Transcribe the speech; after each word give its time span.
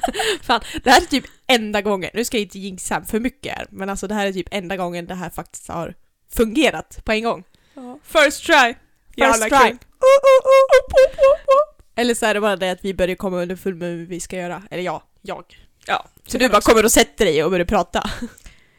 Fan, 0.42 0.60
det 0.84 0.90
här 0.90 1.00
är 1.00 1.06
typ 1.06 1.24
enda 1.46 1.82
gången, 1.82 2.10
nu 2.14 2.24
ska 2.24 2.36
jag 2.36 2.42
inte 2.42 2.58
jinxa 2.58 3.02
för 3.04 3.20
mycket 3.20 3.52
här, 3.56 3.66
men 3.70 3.90
alltså 3.90 4.06
det 4.06 4.14
här 4.14 4.26
är 4.26 4.32
typ 4.32 4.48
enda 4.50 4.76
gången 4.76 5.06
det 5.06 5.14
här 5.14 5.30
faktiskt 5.30 5.68
har 5.68 5.94
fungerat 6.32 7.04
på 7.04 7.12
en 7.12 7.24
gång. 7.24 7.44
First 8.02 8.44
try! 8.46 8.74
First 9.16 9.42
try. 9.42 9.50
kung. 9.50 9.78
Eller 11.94 12.14
så 12.14 12.26
är 12.26 12.34
det 12.34 12.40
bara 12.40 12.56
det 12.56 12.70
att 12.70 12.84
vi 12.84 12.94
börjar 12.94 13.16
komma 13.16 13.42
under 13.42 13.56
full 13.56 13.74
med 13.74 14.08
vi 14.08 14.20
ska 14.20 14.36
göra. 14.36 14.62
Eller 14.70 14.82
ja, 14.82 15.02
jag. 15.22 15.44
Ja, 15.86 16.08
Så 16.26 16.38
du 16.38 16.48
bara 16.48 16.60
kommer 16.60 16.84
och 16.84 16.92
sätter 16.92 17.24
dig 17.24 17.44
och 17.44 17.50
börjar 17.50 17.66
prata. 17.66 18.10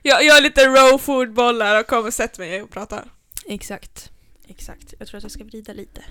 Jag, 0.05 0.23
jag 0.23 0.33
har 0.33 0.41
lite 0.41 0.67
raw 0.67 0.97
food 0.97 1.33
bollar 1.33 1.79
och 1.79 1.87
kommer 1.87 2.07
och 2.07 2.13
sätter 2.13 2.39
mig 2.39 2.61
och 2.61 2.71
pratar. 2.71 3.09
Exakt. 3.45 4.11
Exakt. 4.47 4.93
Jag 4.99 5.07
tror 5.07 5.17
att 5.17 5.23
jag 5.23 5.31
ska 5.31 5.43
vrida 5.43 5.73
lite. 5.73 6.03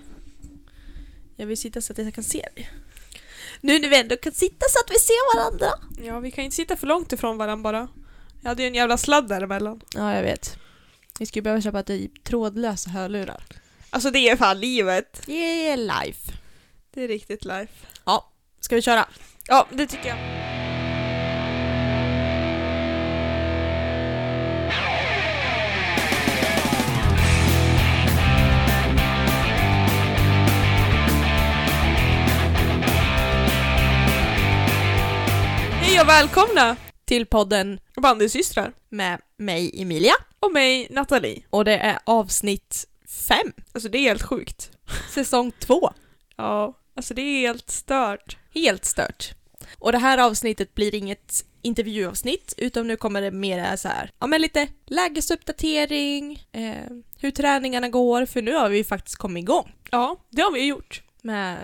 Jag 1.36 1.46
vill 1.46 1.56
sitta 1.56 1.80
så 1.80 1.92
att 1.92 1.98
jag 1.98 2.14
kan 2.14 2.24
se 2.24 2.48
dig. 2.54 2.70
Nu 3.64 3.78
när 3.78 3.88
vi 3.88 4.00
ändå 4.00 4.16
kan 4.16 4.32
sitta 4.32 4.66
så 4.70 4.78
att 4.78 4.90
vi 4.90 4.98
ser 4.98 5.36
varandra. 5.36 5.66
Ja, 6.04 6.20
vi 6.20 6.30
kan 6.30 6.44
inte 6.44 6.56
sitta 6.56 6.76
för 6.76 6.86
långt 6.86 7.12
ifrån 7.12 7.38
varandra 7.38 7.62
bara. 7.62 7.88
Jag 8.42 8.48
hade 8.48 8.62
ju 8.62 8.68
en 8.68 8.74
jävla 8.74 8.96
sladd 8.98 9.28
däremellan. 9.28 9.80
Ja, 9.94 10.14
jag 10.14 10.22
vet. 10.22 10.56
Vi 11.18 11.26
skulle 11.26 11.42
behöva 11.42 11.60
köpa 11.62 11.82
typ 11.82 12.24
trådlösa 12.24 12.90
hörlurar. 12.90 13.42
Alltså 13.90 14.10
det 14.10 14.28
är 14.28 14.36
fan 14.36 14.60
livet. 14.60 15.22
Det 15.26 15.68
är 15.68 15.76
life. 15.76 16.32
Det 16.94 17.04
är 17.04 17.08
riktigt 17.08 17.44
life. 17.44 17.72
Ska 18.60 18.76
vi 18.76 18.82
köra? 18.82 19.08
Ja, 19.46 19.66
det 19.70 19.86
tycker 19.86 20.08
jag. 20.08 20.51
Hej 35.92 36.00
och 36.00 36.08
välkomna 36.08 36.76
Till 37.04 37.26
podden 37.26 37.80
bandysystrar 37.96 38.72
med 38.88 39.20
mig 39.36 39.82
Emilia. 39.82 40.12
och 40.40 40.52
mig 40.52 40.88
Nathalie. 40.90 41.42
Och 41.50 41.64
det 41.64 41.76
är 41.78 41.98
avsnitt 42.04 42.86
fem, 43.28 43.52
Alltså 43.72 43.88
det 43.88 43.98
är 43.98 44.02
helt 44.02 44.22
sjukt. 44.22 44.70
säsong 45.14 45.52
två. 45.58 45.92
Ja, 46.36 46.78
alltså 46.96 47.14
det 47.14 47.22
är 47.22 47.40
helt 47.40 47.70
stört. 47.70 48.36
Helt 48.54 48.84
stört. 48.84 49.30
Och 49.78 49.92
det 49.92 49.98
här 49.98 50.18
avsnittet 50.18 50.74
blir 50.74 50.94
inget 50.94 51.44
intervjuavsnitt, 51.62 52.54
utan 52.56 52.86
nu 52.88 52.96
kommer 52.96 53.22
det 53.22 53.30
mera 53.30 53.76
så 53.76 53.88
här, 53.88 54.10
ja 54.18 54.26
men 54.26 54.40
lite 54.40 54.68
lägesuppdatering, 54.86 56.46
eh, 56.52 56.90
hur 57.18 57.30
träningarna 57.30 57.88
går, 57.88 58.26
för 58.26 58.42
nu 58.42 58.54
har 58.54 58.68
vi 58.68 58.76
ju 58.76 58.84
faktiskt 58.84 59.16
kommit 59.16 59.42
igång 59.42 59.72
Ja, 59.90 60.16
det 60.30 60.42
har 60.42 60.52
vi 60.52 60.64
gjort. 60.66 61.02
med 61.22 61.58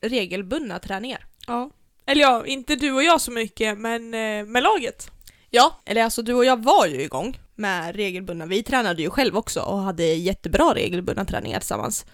regelbundna 0.00 0.78
träningar. 0.78 1.26
Ja. 1.46 1.70
Eller 2.06 2.20
ja, 2.20 2.46
inte 2.46 2.76
du 2.76 2.92
och 2.92 3.02
jag 3.02 3.20
så 3.20 3.30
mycket, 3.30 3.78
men 3.78 4.14
eh, 4.14 4.44
med 4.46 4.62
laget. 4.62 5.10
Ja, 5.50 5.80
eller 5.84 6.04
alltså 6.04 6.22
du 6.22 6.34
och 6.34 6.44
jag 6.44 6.62
var 6.64 6.86
ju 6.86 7.02
igång 7.02 7.38
med 7.54 7.96
regelbundna, 7.96 8.46
vi 8.46 8.62
tränade 8.62 9.02
ju 9.02 9.10
själv 9.10 9.36
också 9.36 9.60
och 9.60 9.78
hade 9.78 10.04
jättebra 10.04 10.74
regelbundna 10.74 11.24
träningar 11.24 11.58
tillsammans. 11.60 12.06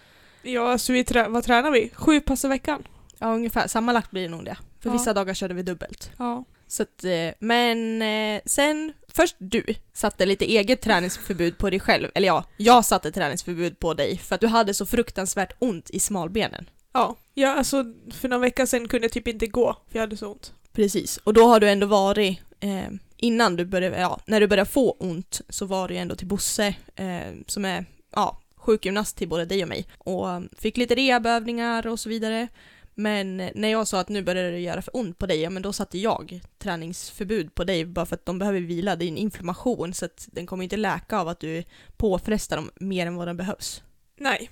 Ja, 0.42 0.72
alltså 0.72 0.92
vi 0.92 1.02
trä- 1.04 1.28
vad 1.28 1.44
tränar 1.44 1.70
vi? 1.70 1.90
Sju 1.94 2.20
pass 2.20 2.44
i 2.44 2.48
veckan? 2.48 2.82
Ja, 3.18 3.26
ungefär, 3.34 3.66
sammanlagt 3.66 4.10
blir 4.10 4.22
det 4.22 4.28
nog 4.28 4.44
det. 4.44 4.56
För 4.80 4.88
Ja. 4.88 4.92
vissa 4.92 5.12
dagar 5.14 5.34
körde 5.34 5.54
vi 5.54 5.62
dubbelt. 5.62 6.10
Ja. 6.18 6.44
Så 6.66 6.82
att, 6.82 7.04
eh, 7.04 7.30
men 7.38 8.02
eh, 8.02 8.40
sen, 8.46 8.92
först 9.08 9.36
du 9.38 9.64
satte 9.92 10.26
lite 10.26 10.44
eget 10.52 10.80
träningsförbud 10.80 11.58
på 11.58 11.70
dig 11.70 11.80
själv. 11.80 12.08
Eller 12.14 12.26
ja, 12.28 12.44
jag 12.56 12.84
satte 12.84 13.12
träningsförbud 13.12 13.78
på 13.78 13.94
dig 13.94 14.18
för 14.18 14.34
att 14.34 14.40
du 14.40 14.46
hade 14.46 14.74
så 14.74 14.86
fruktansvärt 14.86 15.52
ont 15.58 15.90
i 15.90 16.00
smalbenen. 16.00 16.68
Ja. 16.92 17.16
Ja, 17.34 17.54
alltså 17.54 17.84
för 18.10 18.28
några 18.28 18.40
veckor 18.40 18.66
sedan 18.66 18.88
kunde 18.88 19.04
jag 19.04 19.12
typ 19.12 19.28
inte 19.28 19.46
gå, 19.46 19.76
för 19.88 19.98
jag 19.98 20.00
hade 20.00 20.16
så 20.16 20.32
ont. 20.32 20.54
Precis, 20.72 21.16
och 21.16 21.34
då 21.34 21.46
har 21.46 21.60
du 21.60 21.70
ändå 21.70 21.86
varit, 21.86 22.40
eh, 22.60 22.88
innan 23.16 23.56
du 23.56 23.64
började, 23.64 24.00
ja, 24.00 24.20
när 24.26 24.40
du 24.40 24.46
började 24.46 24.70
få 24.70 24.90
ont 24.90 25.40
så 25.48 25.66
var 25.66 25.88
du 25.88 25.96
ändå 25.96 26.14
till 26.14 26.26
Bosse 26.26 26.74
eh, 26.96 27.34
som 27.46 27.64
är, 27.64 27.84
ja, 28.14 28.40
sjukgymnast 28.56 29.16
till 29.16 29.28
både 29.28 29.44
dig 29.44 29.62
och 29.62 29.68
mig 29.68 29.86
och 29.98 30.28
um, 30.28 30.48
fick 30.58 30.76
lite 30.76 30.94
rehabövningar 30.94 31.86
och 31.86 32.00
så 32.00 32.08
vidare. 32.08 32.48
Men 32.94 33.40
eh, 33.40 33.50
när 33.54 33.68
jag 33.68 33.88
sa 33.88 34.00
att 34.00 34.08
nu 34.08 34.22
börjar 34.22 34.52
det 34.52 34.58
göra 34.58 34.82
för 34.82 34.96
ont 34.96 35.18
på 35.18 35.26
dig, 35.26 35.40
ja 35.40 35.50
men 35.50 35.62
då 35.62 35.72
satte 35.72 35.98
jag 35.98 36.40
träningsförbud 36.58 37.54
på 37.54 37.64
dig 37.64 37.84
bara 37.84 38.06
för 38.06 38.14
att 38.14 38.26
de 38.26 38.38
behöver 38.38 38.60
vila, 38.60 38.96
det 38.96 39.04
är 39.04 39.08
en 39.08 39.16
inflammation 39.16 39.94
så 39.94 40.04
att 40.04 40.28
den 40.32 40.46
kommer 40.46 40.64
inte 40.64 40.76
läka 40.76 41.18
av 41.18 41.28
att 41.28 41.40
du 41.40 41.64
påfrestar 41.96 42.56
dem 42.56 42.70
mer 42.74 43.06
än 43.06 43.16
vad 43.16 43.28
den 43.28 43.36
behövs. 43.36 43.82
Nej. 44.16 44.50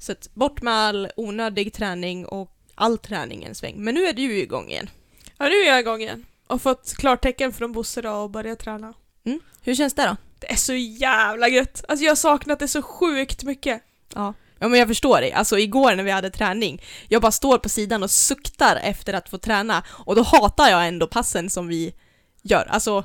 Så 0.00 0.12
att 0.12 0.34
bort 0.34 0.62
med 0.62 0.74
all 0.74 1.08
onödig 1.16 1.72
träning 1.72 2.26
och 2.26 2.50
all 2.74 2.98
träning 2.98 3.44
en 3.44 3.54
sväng. 3.54 3.74
Men 3.76 3.94
nu 3.94 4.06
är 4.06 4.12
du 4.12 4.38
igång 4.38 4.70
igen. 4.70 4.90
Ja, 5.38 5.44
nu 5.48 5.54
är 5.54 5.66
jag 5.68 5.80
igång 5.80 6.00
igen. 6.00 6.26
Och 6.46 6.62
fått 6.62 6.94
klartecken 6.96 7.52
från 7.52 7.72
Bosse 7.72 8.02
då 8.02 8.10
och 8.10 8.30
börjat 8.30 8.58
träna. 8.58 8.94
Mm. 9.24 9.40
Hur 9.62 9.74
känns 9.74 9.94
det 9.94 10.06
då? 10.06 10.16
Det 10.40 10.52
är 10.52 10.56
så 10.56 10.74
jävla 10.74 11.48
gött! 11.48 11.84
Alltså 11.88 12.04
jag 12.04 12.10
har 12.10 12.16
saknat 12.16 12.58
det 12.58 12.68
så 12.68 12.82
sjukt 12.82 13.42
mycket. 13.42 13.82
Ja. 14.14 14.34
Ja 14.58 14.68
men 14.68 14.78
jag 14.78 14.88
förstår 14.88 15.20
dig, 15.20 15.32
alltså 15.32 15.58
igår 15.58 15.94
när 15.94 16.04
vi 16.04 16.10
hade 16.10 16.30
träning, 16.30 16.82
jag 17.08 17.22
bara 17.22 17.32
står 17.32 17.58
på 17.58 17.68
sidan 17.68 18.02
och 18.02 18.10
suktar 18.10 18.76
efter 18.82 19.12
att 19.12 19.28
få 19.28 19.38
träna 19.38 19.84
och 19.88 20.14
då 20.14 20.22
hatar 20.22 20.68
jag 20.68 20.88
ändå 20.88 21.06
passen 21.06 21.50
som 21.50 21.68
vi 21.68 21.94
gör. 22.42 22.66
Alltså, 22.70 23.04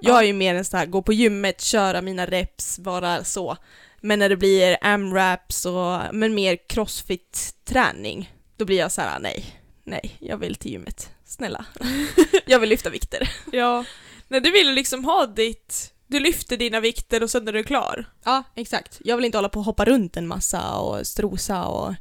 jag 0.00 0.14
Ja. 0.14 0.20
är 0.22 0.26
ju 0.26 0.32
mer 0.32 0.54
en 0.54 0.64
sån 0.64 0.78
här, 0.78 0.86
gå 0.86 1.02
på 1.02 1.12
gymmet, 1.12 1.60
köra 1.60 2.02
mina 2.02 2.26
reps, 2.26 2.78
vara 2.78 3.24
så. 3.24 3.56
Men 4.04 4.18
när 4.18 4.28
det 4.28 4.36
blir 4.36 4.76
AMRAPs 4.80 5.66
och, 5.66 6.00
men 6.12 6.34
mer 6.34 6.58
crossfit-träning, 6.68 8.32
då 8.56 8.64
blir 8.64 8.78
jag 8.78 8.92
så 8.92 9.00
här: 9.00 9.18
nej, 9.18 9.60
nej, 9.84 10.16
jag 10.18 10.36
vill 10.36 10.54
till 10.54 10.70
gymmet. 10.70 11.10
Snälla. 11.24 11.64
jag 12.46 12.58
vill 12.58 12.68
lyfta 12.68 12.90
vikter. 12.90 13.30
Ja. 13.52 13.84
När 14.28 14.40
du 14.40 14.50
ville 14.50 14.72
liksom 14.72 15.04
ha 15.04 15.26
ditt... 15.26 15.92
Du 16.06 16.20
lyfter 16.20 16.56
dina 16.56 16.80
vikter 16.80 17.22
och 17.22 17.30
sen 17.30 17.48
är 17.48 17.52
du 17.52 17.62
klar. 17.62 18.10
Ja, 18.24 18.42
exakt. 18.54 19.00
Jag 19.04 19.16
vill 19.16 19.24
inte 19.24 19.38
hålla 19.38 19.48
på 19.48 19.58
och 19.58 19.64
hoppa 19.64 19.84
runt 19.84 20.16
en 20.16 20.26
massa 20.26 20.74
och 20.74 21.06
strosa 21.06 21.64
och 21.64 21.94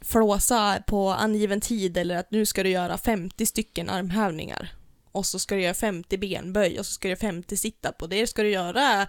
flåsa 0.00 0.82
på 0.86 1.10
angiven 1.10 1.60
tid 1.60 1.96
eller 1.96 2.16
att 2.16 2.30
nu 2.30 2.46
ska 2.46 2.62
du 2.62 2.70
göra 2.70 2.98
50 2.98 3.46
stycken 3.46 3.90
armhävningar 3.90 4.72
och 5.12 5.26
så 5.26 5.38
ska 5.38 5.54
du 5.54 5.62
göra 5.62 5.74
50 5.74 6.18
benböj 6.18 6.78
och 6.78 6.86
så 6.86 6.92
ska 6.92 7.08
du 7.08 7.10
göra 7.10 7.20
50 7.20 7.56
sit-up 7.56 8.02
och 8.02 8.08
det 8.08 8.26
ska 8.26 8.42
du 8.42 8.50
göra 8.50 9.06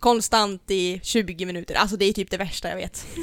konstant 0.00 0.70
i 0.70 1.00
20 1.02 1.46
minuter. 1.46 1.74
Alltså 1.74 1.96
det 1.96 2.04
är 2.04 2.12
typ 2.12 2.30
det 2.30 2.36
värsta 2.36 2.68
jag 2.68 2.76
vet. 2.76 3.06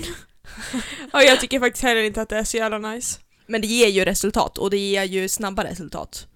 Ja, 1.13 1.23
jag 1.23 1.39
tycker 1.39 1.59
faktiskt 1.59 1.83
heller 1.83 2.03
inte 2.03 2.21
att 2.21 2.29
det 2.29 2.37
är 2.37 2.43
så 2.43 2.57
jävla 2.57 2.77
nice. 2.77 3.19
Men 3.45 3.61
det 3.61 3.67
ger 3.67 3.87
ju 3.87 4.05
resultat 4.05 4.57
och 4.57 4.69
det 4.69 4.77
ger 4.77 5.03
ju 5.03 5.29
snabba 5.29 5.63
resultat. 5.63 6.27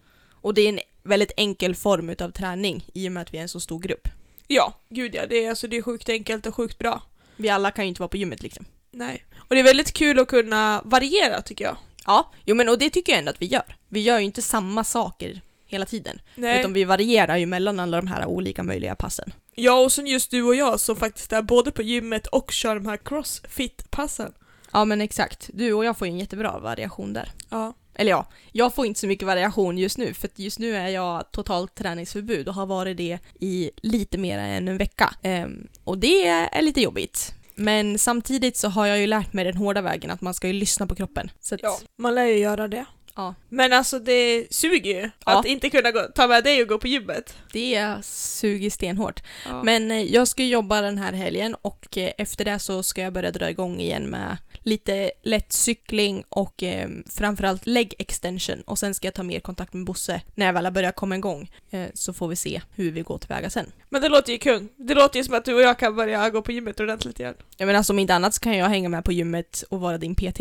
Och 0.41 0.53
det 0.53 0.61
är 0.61 0.69
en 0.69 0.79
väldigt 1.03 1.31
enkel 1.37 1.75
form 1.75 2.09
utav 2.09 2.31
träning 2.31 2.85
i 2.93 3.07
och 3.07 3.11
med 3.11 3.21
att 3.21 3.33
vi 3.33 3.37
är 3.37 3.41
en 3.41 3.49
så 3.49 3.59
stor 3.59 3.79
grupp. 3.79 4.07
Ja, 4.47 4.73
gud 4.89 5.15
ja. 5.15 5.25
Det 5.29 5.45
är, 5.45 5.49
alltså, 5.49 5.67
det 5.67 5.77
är 5.77 5.81
sjukt 5.81 6.09
enkelt 6.09 6.45
och 6.45 6.55
sjukt 6.55 6.77
bra. 6.77 7.01
Vi 7.35 7.49
alla 7.49 7.71
kan 7.71 7.85
ju 7.85 7.89
inte 7.89 8.01
vara 8.01 8.09
på 8.09 8.17
gymmet 8.17 8.43
liksom. 8.43 8.65
Nej. 8.91 9.25
Och 9.37 9.55
det 9.55 9.59
är 9.59 9.63
väldigt 9.63 9.93
kul 9.93 10.19
att 10.19 10.27
kunna 10.27 10.81
variera 10.85 11.41
tycker 11.41 11.65
jag. 11.65 11.77
Ja, 12.05 12.31
jo 12.45 12.55
men 12.55 12.69
och 12.69 12.77
det 12.77 12.89
tycker 12.89 13.11
jag 13.11 13.19
ändå 13.19 13.31
att 13.31 13.41
vi 13.41 13.45
gör. 13.45 13.75
Vi 13.87 13.99
gör 13.99 14.19
ju 14.19 14.25
inte 14.25 14.41
samma 14.41 14.83
saker 14.83 15.41
hela 15.69 15.85
tiden. 15.85 16.21
Nej. 16.35 16.59
Utan 16.59 16.73
vi 16.73 16.83
varierar 16.83 17.37
ju 17.37 17.45
mellan 17.45 17.79
alla 17.79 17.97
de 17.97 18.07
här 18.07 18.25
olika 18.25 18.63
möjliga 18.63 18.95
passen. 18.95 19.33
Ja, 19.55 19.79
och 19.79 19.91
sen 19.91 20.07
just 20.07 20.31
du 20.31 20.43
och 20.43 20.55
jag 20.55 20.79
som 20.79 20.95
faktiskt 20.95 21.33
är 21.33 21.41
både 21.41 21.71
på 21.71 21.81
gymmet 21.81 22.27
och 22.27 22.51
kör 22.51 22.75
de 22.75 22.85
här 22.85 22.97
crossfit-passen. 22.97 24.33
Ja 24.73 24.85
men 24.85 25.01
exakt. 25.01 25.49
Du 25.53 25.73
och 25.73 25.85
jag 25.85 25.97
får 25.97 26.07
ju 26.07 26.13
en 26.13 26.19
jättebra 26.19 26.59
variation 26.59 27.13
där. 27.13 27.31
Ja. 27.49 27.73
Eller 27.95 28.11
ja, 28.11 28.25
jag 28.51 28.75
får 28.75 28.85
inte 28.85 28.99
så 28.99 29.07
mycket 29.07 29.25
variation 29.25 29.77
just 29.77 29.97
nu 29.97 30.13
för 30.13 30.29
just 30.35 30.59
nu 30.59 30.75
är 30.75 30.87
jag 30.87 31.31
totalt 31.31 31.75
träningsförbud 31.75 32.47
och 32.47 32.53
har 32.53 32.65
varit 32.65 32.97
det 32.97 33.19
i 33.39 33.71
lite 33.75 34.17
mer 34.17 34.39
än 34.39 34.67
en 34.67 34.77
vecka. 34.77 35.13
Ehm, 35.23 35.67
och 35.83 35.97
det 35.97 36.27
är 36.27 36.61
lite 36.61 36.81
jobbigt. 36.81 37.33
Men 37.55 37.99
samtidigt 37.99 38.57
så 38.57 38.67
har 38.67 38.85
jag 38.85 38.99
ju 38.99 39.07
lärt 39.07 39.33
mig 39.33 39.45
den 39.45 39.57
hårda 39.57 39.81
vägen 39.81 40.11
att 40.11 40.21
man 40.21 40.33
ska 40.33 40.47
ju 40.47 40.53
lyssna 40.53 40.87
på 40.87 40.95
kroppen. 40.95 41.31
Så 41.39 41.55
att, 41.55 41.61
ja. 41.63 41.79
Man 41.97 42.15
lär 42.15 42.25
ju 42.25 42.37
göra 42.37 42.67
det. 42.67 42.85
Ja. 43.19 43.35
Men 43.49 43.73
alltså 43.73 43.99
det 43.99 44.47
suger 44.53 45.01
ju 45.01 45.09
Ja. 45.25 45.39
att 45.39 45.45
inte 45.45 45.69
kunna 45.69 45.91
gå, 45.91 45.99
ta 46.15 46.27
med 46.27 46.43
dig 46.43 46.61
och 46.61 46.67
gå 46.67 46.77
på 46.79 46.87
gymmet. 46.87 47.37
det 47.53 47.95
suger 48.03 48.69
stenhårt. 48.69 49.23
Ja. 49.45 49.63
Men 49.63 49.91
eh, 49.91 50.01
jag 50.03 50.27
ska 50.27 50.43
jobba 50.43 50.81
den 50.81 50.97
här 50.97 51.13
helgen 51.13 51.55
och 51.61 51.97
eh, 51.97 52.11
efter 52.17 52.45
det 52.45 52.59
så 52.59 52.83
ska 52.83 53.01
jag 53.01 53.13
börja 53.13 53.31
dra 53.31 53.49
igång 53.49 53.79
igen 53.79 54.03
med 54.09 54.37
lite 54.63 55.11
lätt 55.23 55.53
cykling 55.53 56.23
och 56.29 56.63
eh, 56.63 56.89
framförallt 57.09 57.67
leg 57.67 57.93
extension 57.99 58.61
och 58.61 58.79
sen 58.79 58.93
ska 58.95 59.07
jag 59.07 59.13
ta 59.13 59.23
mer 59.23 59.39
kontakt 59.39 59.73
med 59.73 59.85
Bosse 59.85 60.21
när 60.35 60.45
jag 60.45 60.53
väl 60.53 60.65
har 60.65 60.71
börjat 60.71 60.95
komma 60.95 61.15
igång 61.15 61.51
eh, 61.71 61.85
så 61.93 62.13
får 62.13 62.27
vi 62.27 62.35
se 62.35 62.61
hur 62.75 62.91
vi 62.91 63.01
går 63.01 63.17
tillväga 63.17 63.49
sen. 63.49 63.71
Men 63.89 64.01
det 64.01 64.09
låter 64.09 64.31
ju 64.31 64.37
kung. 64.37 64.69
Det 64.77 64.93
låter 64.95 65.17
ju 65.19 65.23
som 65.23 65.33
att 65.35 65.45
du 65.45 65.53
och 65.53 65.61
jag 65.61 65.79
kan 65.79 65.95
börja 65.95 66.29
gå 66.29 66.41
på 66.41 66.51
gymmet 66.51 66.79
ordentligt 66.79 67.19
igen. 67.19 67.35
Ja 67.57 67.65
men 67.65 67.75
alltså 67.75 67.93
om 67.93 67.99
inte 67.99 68.15
annat 68.15 68.33
så 68.33 68.39
kan 68.39 68.57
jag 68.57 68.69
hänga 68.69 68.89
med 68.89 69.03
på 69.05 69.11
gymmet 69.11 69.63
och 69.69 69.79
vara 69.79 69.97
din 69.97 70.15
PT. 70.15 70.39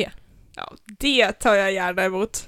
Ja, 0.58 0.72
det 0.98 1.32
tar 1.32 1.54
jag 1.54 1.72
gärna 1.72 2.04
emot. 2.04 2.46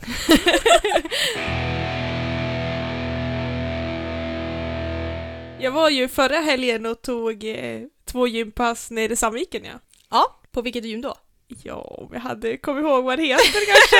jag 5.61 5.71
var 5.71 5.91
ju 5.91 6.09
förra 6.09 6.37
helgen 6.37 6.87
och 6.87 7.03
tog 7.03 7.45
eh, 7.45 7.81
två 8.05 8.27
gympass 8.27 8.91
nere 8.91 9.13
i 9.13 9.17
Sandviken 9.17 9.65
ja. 9.65 9.73
Ja, 10.11 10.41
på 10.53 10.63
vilket 10.63 10.85
gym 10.85 11.01
då? 11.01 11.15
Ja, 11.63 11.75
om 11.75 12.09
jag 12.13 12.21
hade 12.21 12.57
kommit 12.57 12.83
ihåg 12.83 13.05
vad 13.05 13.19
det 13.19 13.25
heter 13.25 13.67
kanske. 13.67 13.97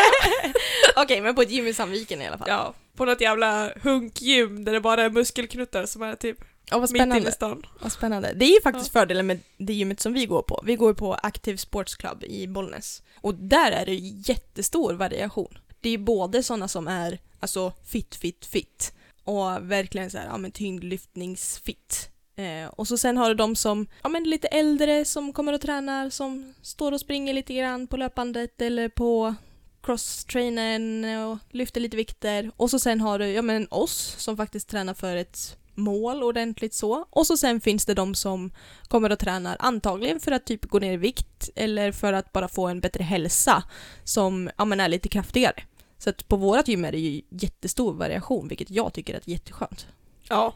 Okej, 1.03 1.21
men 1.21 1.35
på 1.35 1.43
ett 1.43 1.51
gym 1.51 1.67
i 1.67 1.75
Sandviken 1.75 2.23
i 2.23 2.27
alla 2.27 2.39
fall. 2.39 2.49
ja, 2.49 2.75
på 2.97 3.05
något 3.05 3.21
jävla 3.21 3.73
hunkgym 3.83 4.65
där 4.65 4.73
det 4.73 4.81
bara 4.81 5.03
är 5.03 5.11
muskelknuttar 5.11 5.87
som 5.87 6.03
är 6.03 6.15
typ 6.15 6.39
Ja, 6.71 6.79
vad 6.79 6.93
mitt 6.93 7.03
inne 7.03 7.11
spännande. 7.11 7.33
stan. 7.33 7.67
Vad 7.81 7.93
spännande. 7.93 8.33
Det 8.37 8.45
är 8.45 8.55
ju 8.55 8.61
faktiskt 8.61 8.93
fördelen 8.93 9.27
med 9.27 9.41
det 9.57 9.73
gymmet 9.73 10.01
som 10.01 10.13
vi 10.13 10.27
går 10.27 10.43
på. 10.43 10.63
Vi 10.67 10.77
går 10.77 10.95
på 10.95 11.15
Active 11.15 11.59
Sports 11.59 11.97
Club 11.97 12.25
i 12.25 12.47
Bollnäs. 12.47 13.03
Och 13.21 13.35
där 13.35 13.73
är 13.73 13.87
det 13.87 13.95
jättestor 14.29 14.93
variation. 14.93 15.59
Det 15.81 15.91
är 15.91 15.99
både 15.99 16.43
sådana 16.43 16.69
som 16.69 16.89
är 16.89 17.19
alltså 17.41 17.73
fit, 17.85 18.15
fit, 18.15 18.47
fit 18.47 18.93
och 19.25 19.71
verkligen 19.71 20.11
så 20.11 20.19
här, 20.19 20.27
ja 20.27 20.39
men 20.39 20.51
tyngdlyftningsfit. 20.51 22.11
Eh, 22.37 22.69
och 22.69 22.89
så 22.89 22.99
sen 22.99 23.17
har 23.17 23.29
du 23.29 23.35
de 23.35 23.57
som, 23.57 23.87
ja 24.03 24.09
men 24.09 24.25
lite 24.25 24.49
äldre 24.49 25.05
som 25.05 25.33
kommer 25.33 25.53
och 25.53 25.61
tränar, 25.61 26.11
som 26.11 26.55
står 26.63 26.93
och 26.93 27.01
springer 27.01 27.35
lite 27.35 27.55
grann 27.55 27.87
på 27.87 27.97
löpbandet 27.97 28.63
eller 28.63 28.89
på 28.89 29.35
crosstrainern 29.83 31.05
och 31.05 31.39
lyfter 31.51 31.81
lite 31.81 31.97
vikter. 31.97 32.51
Och 32.57 32.71
så 32.71 32.79
sen 32.79 33.01
har 33.01 33.19
du, 33.19 33.27
ja 33.27 33.43
men 33.43 33.67
oss 33.71 34.15
som 34.19 34.37
faktiskt 34.37 34.69
tränar 34.69 34.95
för 34.95 35.17
ett 35.17 35.57
mål 35.75 36.23
ordentligt 36.23 36.75
så. 36.75 37.07
Och 37.11 37.27
så 37.27 37.37
sen 37.37 37.61
finns 37.61 37.87
det 37.87 37.95
de 37.95 38.15
som 38.15 38.51
kommer 38.89 39.13
och 39.13 39.19
tränar 39.19 39.57
antagligen 39.61 40.21
för 40.21 40.33
att 40.33 40.47
typ 40.47 40.65
gå 40.65 40.79
ner 40.79 40.93
i 40.93 40.97
vikt 40.97 41.51
eller 41.55 41.93
för 41.93 42.13
att 42.13 42.33
bara 42.33 42.49
få 42.49 42.67
en 42.67 42.81
bättre 42.81 43.05
hälsa 43.05 43.63
som 44.05 44.51
ja, 44.59 44.65
men 44.65 44.81
är 44.81 44.89
lite 44.89 45.09
kraftigare. 45.09 45.63
Så 45.99 46.11
att 46.11 46.29
på 46.29 46.37
vårat 46.37 46.69
gym 46.69 46.85
är 46.85 46.93
det 46.93 46.99
ju 46.99 47.23
jättestor 47.31 47.93
variation 47.95 48.49
vilket 48.49 48.71
jag 48.71 48.93
tycker 48.93 49.15
är 49.15 49.21
jätteskönt. 49.25 49.87
Ja. 50.29 50.55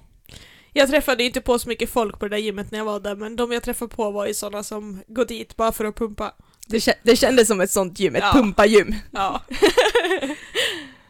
Jag 0.72 0.88
träffade 0.88 1.24
inte 1.24 1.40
på 1.40 1.58
så 1.58 1.68
mycket 1.68 1.90
folk 1.90 2.18
på 2.18 2.28
det 2.28 2.36
där 2.36 2.42
gymmet 2.42 2.70
när 2.70 2.78
jag 2.78 2.84
var 2.84 3.00
där 3.00 3.16
men 3.16 3.36
de 3.36 3.52
jag 3.52 3.62
träffade 3.62 3.94
på 3.94 4.10
var 4.10 4.26
ju 4.26 4.34
sådana 4.34 4.62
som 4.62 5.02
går 5.06 5.24
dit 5.24 5.56
bara 5.56 5.72
för 5.72 5.84
att 5.84 5.94
pumpa. 5.96 6.34
Det 7.02 7.16
kändes 7.16 7.48
som 7.48 7.60
ett 7.60 7.70
sånt 7.70 7.98
gym, 7.98 8.14
ett 8.16 8.22
Ja. 8.22 8.32
pumpagym. 8.32 8.94
Ja. 9.10 9.40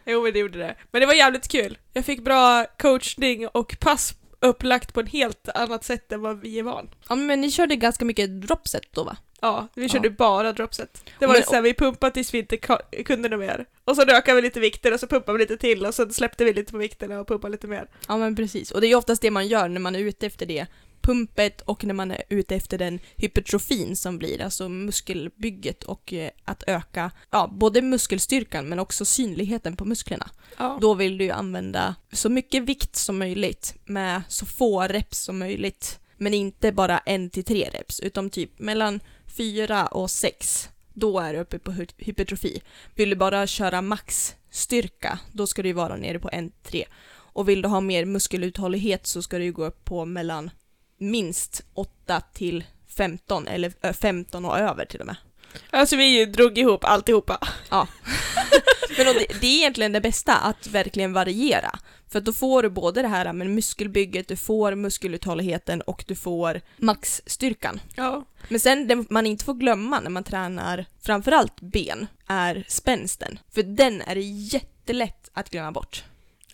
jo 0.06 0.22
men 0.22 0.32
det 0.32 0.38
gjorde 0.38 0.58
det. 0.58 0.74
Men 0.90 1.00
det 1.00 1.06
var 1.06 1.14
jävligt 1.14 1.48
kul. 1.48 1.78
Jag 1.92 2.04
fick 2.04 2.24
bra 2.24 2.66
coachning 2.78 3.48
och 3.48 3.76
pass 3.80 4.14
upplagt 4.40 4.94
på 4.94 5.00
ett 5.00 5.08
helt 5.08 5.48
annat 5.48 5.84
sätt 5.84 6.12
än 6.12 6.20
vad 6.20 6.40
vi 6.40 6.58
är 6.58 6.62
van. 6.62 6.88
Ja 7.08 7.14
men 7.14 7.40
ni 7.40 7.50
körde 7.50 7.76
ganska 7.76 8.04
mycket 8.04 8.40
dropset 8.42 8.82
då 8.92 9.04
va? 9.04 9.16
Ja, 9.40 9.68
vi 9.74 9.88
körde 9.88 10.10
bara 10.10 10.52
dropset. 10.52 11.10
Det 11.18 11.26
var 11.26 11.34
Men- 11.34 11.42
så 11.42 11.54
här, 11.54 11.62
vi 11.62 11.74
pumpade 11.74 12.12
tills 12.14 12.34
vi 12.34 12.38
inte 12.38 12.56
kunde 13.04 13.28
något 13.28 13.40
mer. 13.40 13.66
Och 13.84 13.96
så 13.96 14.02
ökade 14.02 14.36
vi 14.36 14.42
lite 14.42 14.60
vikter 14.60 14.92
och 14.94 15.00
så 15.00 15.06
pumpade 15.06 15.38
vi 15.38 15.44
lite 15.44 15.56
till 15.56 15.86
och 15.86 15.94
så 15.94 16.10
släppte 16.10 16.44
vi 16.44 16.52
lite 16.52 16.72
på 16.72 16.78
vikterna 16.78 17.20
och 17.20 17.28
pumpade 17.28 17.52
lite 17.52 17.66
mer. 17.66 17.88
Ja 18.08 18.16
men 18.16 18.36
precis, 18.36 18.70
och 18.70 18.80
det 18.80 18.86
är 18.86 18.88
ju 18.88 18.94
oftast 18.94 19.22
det 19.22 19.30
man 19.30 19.48
gör 19.48 19.68
när 19.68 19.80
man 19.80 19.94
är 19.94 19.98
ute 20.00 20.26
efter 20.26 20.46
det 20.46 20.66
pumpet 21.04 21.60
och 21.60 21.84
när 21.84 21.94
man 21.94 22.10
är 22.10 22.22
ute 22.28 22.56
efter 22.56 22.78
den 22.78 22.98
hypertrofin 23.16 23.96
som 23.96 24.18
blir, 24.18 24.42
alltså 24.42 24.68
muskelbygget 24.68 25.82
och 25.84 26.12
eh, 26.12 26.30
att 26.44 26.64
öka 26.66 27.10
ja, 27.30 27.48
både 27.52 27.82
muskelstyrkan 27.82 28.68
men 28.68 28.78
också 28.78 29.04
synligheten 29.04 29.76
på 29.76 29.84
musklerna. 29.84 30.30
Ja. 30.58 30.78
Då 30.80 30.94
vill 30.94 31.18
du 31.18 31.30
använda 31.30 31.94
så 32.12 32.28
mycket 32.28 32.62
vikt 32.62 32.96
som 32.96 33.18
möjligt 33.18 33.74
med 33.84 34.22
så 34.28 34.46
få 34.46 34.82
reps 34.82 35.18
som 35.18 35.38
möjligt. 35.38 36.00
Men 36.16 36.34
inte 36.34 36.72
bara 36.72 36.98
en 36.98 37.30
till 37.30 37.44
tre 37.44 37.70
reps, 37.72 38.00
utan 38.00 38.30
typ 38.30 38.58
mellan 38.58 39.00
fyra 39.36 39.86
och 39.86 40.10
sex. 40.10 40.68
Då 40.92 41.18
är 41.18 41.34
du 41.34 41.40
uppe 41.40 41.58
på 41.58 41.72
hy- 41.72 41.94
hypertrofi. 41.98 42.62
Vill 42.94 43.10
du 43.10 43.16
bara 43.16 43.46
köra 43.46 43.82
maxstyrka, 43.82 45.18
då 45.32 45.46
ska 45.46 45.62
du 45.62 45.72
vara 45.72 45.96
nere 45.96 46.18
på 46.18 46.30
en 46.32 46.50
till 46.50 46.70
tre. 46.70 46.84
Och 47.36 47.48
vill 47.48 47.62
du 47.62 47.68
ha 47.68 47.80
mer 47.80 48.04
muskeluthållighet 48.04 49.06
så 49.06 49.22
ska 49.22 49.38
du 49.38 49.52
gå 49.52 49.64
upp 49.64 49.84
på 49.84 50.04
mellan 50.04 50.50
minst 50.98 51.64
8 51.74 52.20
till 52.20 52.64
15, 52.96 53.46
eller 53.46 53.72
ö, 53.82 53.92
15 53.92 54.44
och 54.44 54.58
över 54.58 54.84
till 54.84 55.00
och 55.00 55.06
med. 55.06 55.16
Alltså 55.70 55.96
vi 55.96 56.24
drog 56.24 56.58
ihop 56.58 56.84
alltihopa. 56.84 57.38
Men 58.98 59.08
och 59.08 59.14
det, 59.14 59.26
det 59.40 59.46
är 59.46 59.56
egentligen 59.56 59.92
det 59.92 60.00
bästa, 60.00 60.36
att 60.36 60.66
verkligen 60.66 61.12
variera. 61.12 61.78
För 62.08 62.20
då 62.20 62.32
får 62.32 62.62
du 62.62 62.70
både 62.70 63.02
det 63.02 63.08
här 63.08 63.32
med 63.32 63.50
muskelbygget, 63.50 64.28
du 64.28 64.36
får 64.36 64.74
muskeluthålligheten 64.74 65.80
och 65.80 66.04
du 66.06 66.14
får 66.14 66.60
maxstyrkan. 66.76 67.80
Ja. 67.94 68.24
Men 68.48 68.60
sen 68.60 68.88
det 68.88 69.04
man 69.10 69.26
inte 69.26 69.44
får 69.44 69.54
glömma 69.54 70.00
när 70.00 70.10
man 70.10 70.24
tränar 70.24 70.86
framförallt 71.02 71.60
ben 71.60 72.06
är 72.26 72.64
spänsten. 72.68 73.38
För 73.54 73.62
den 73.62 74.02
är 74.02 74.16
jättelätt 74.54 75.30
att 75.32 75.50
glömma 75.50 75.72
bort. 75.72 76.04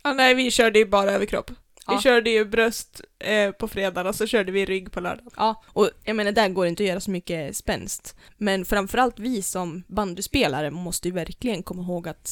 ja 0.02 0.12
nej, 0.12 0.34
vi 0.34 0.50
körde 0.50 0.78
ju 0.78 0.86
bara 0.86 1.12
överkropp. 1.12 1.50
Ja. 1.90 1.96
Vi 1.96 2.02
körde 2.02 2.30
ju 2.30 2.44
bröst 2.44 3.00
eh, 3.18 3.50
på 3.50 3.68
fredagen 3.68 4.06
och 4.06 4.14
så 4.14 4.26
körde 4.26 4.52
vi 4.52 4.64
rygg 4.64 4.92
på 4.92 5.00
lördagen. 5.00 5.30
Ja, 5.36 5.62
och 5.66 5.90
jag 6.04 6.16
menar 6.16 6.32
där 6.32 6.48
går 6.48 6.64
det 6.64 6.68
inte 6.68 6.82
att 6.82 6.88
göra 6.88 7.00
så 7.00 7.10
mycket 7.10 7.56
spänst. 7.56 8.16
Men 8.36 8.64
framförallt 8.64 9.18
vi 9.18 9.42
som 9.42 9.82
bandyspelare 9.86 10.70
måste 10.70 11.08
ju 11.08 11.14
verkligen 11.14 11.62
komma 11.62 11.82
ihåg 11.82 12.08
att 12.08 12.28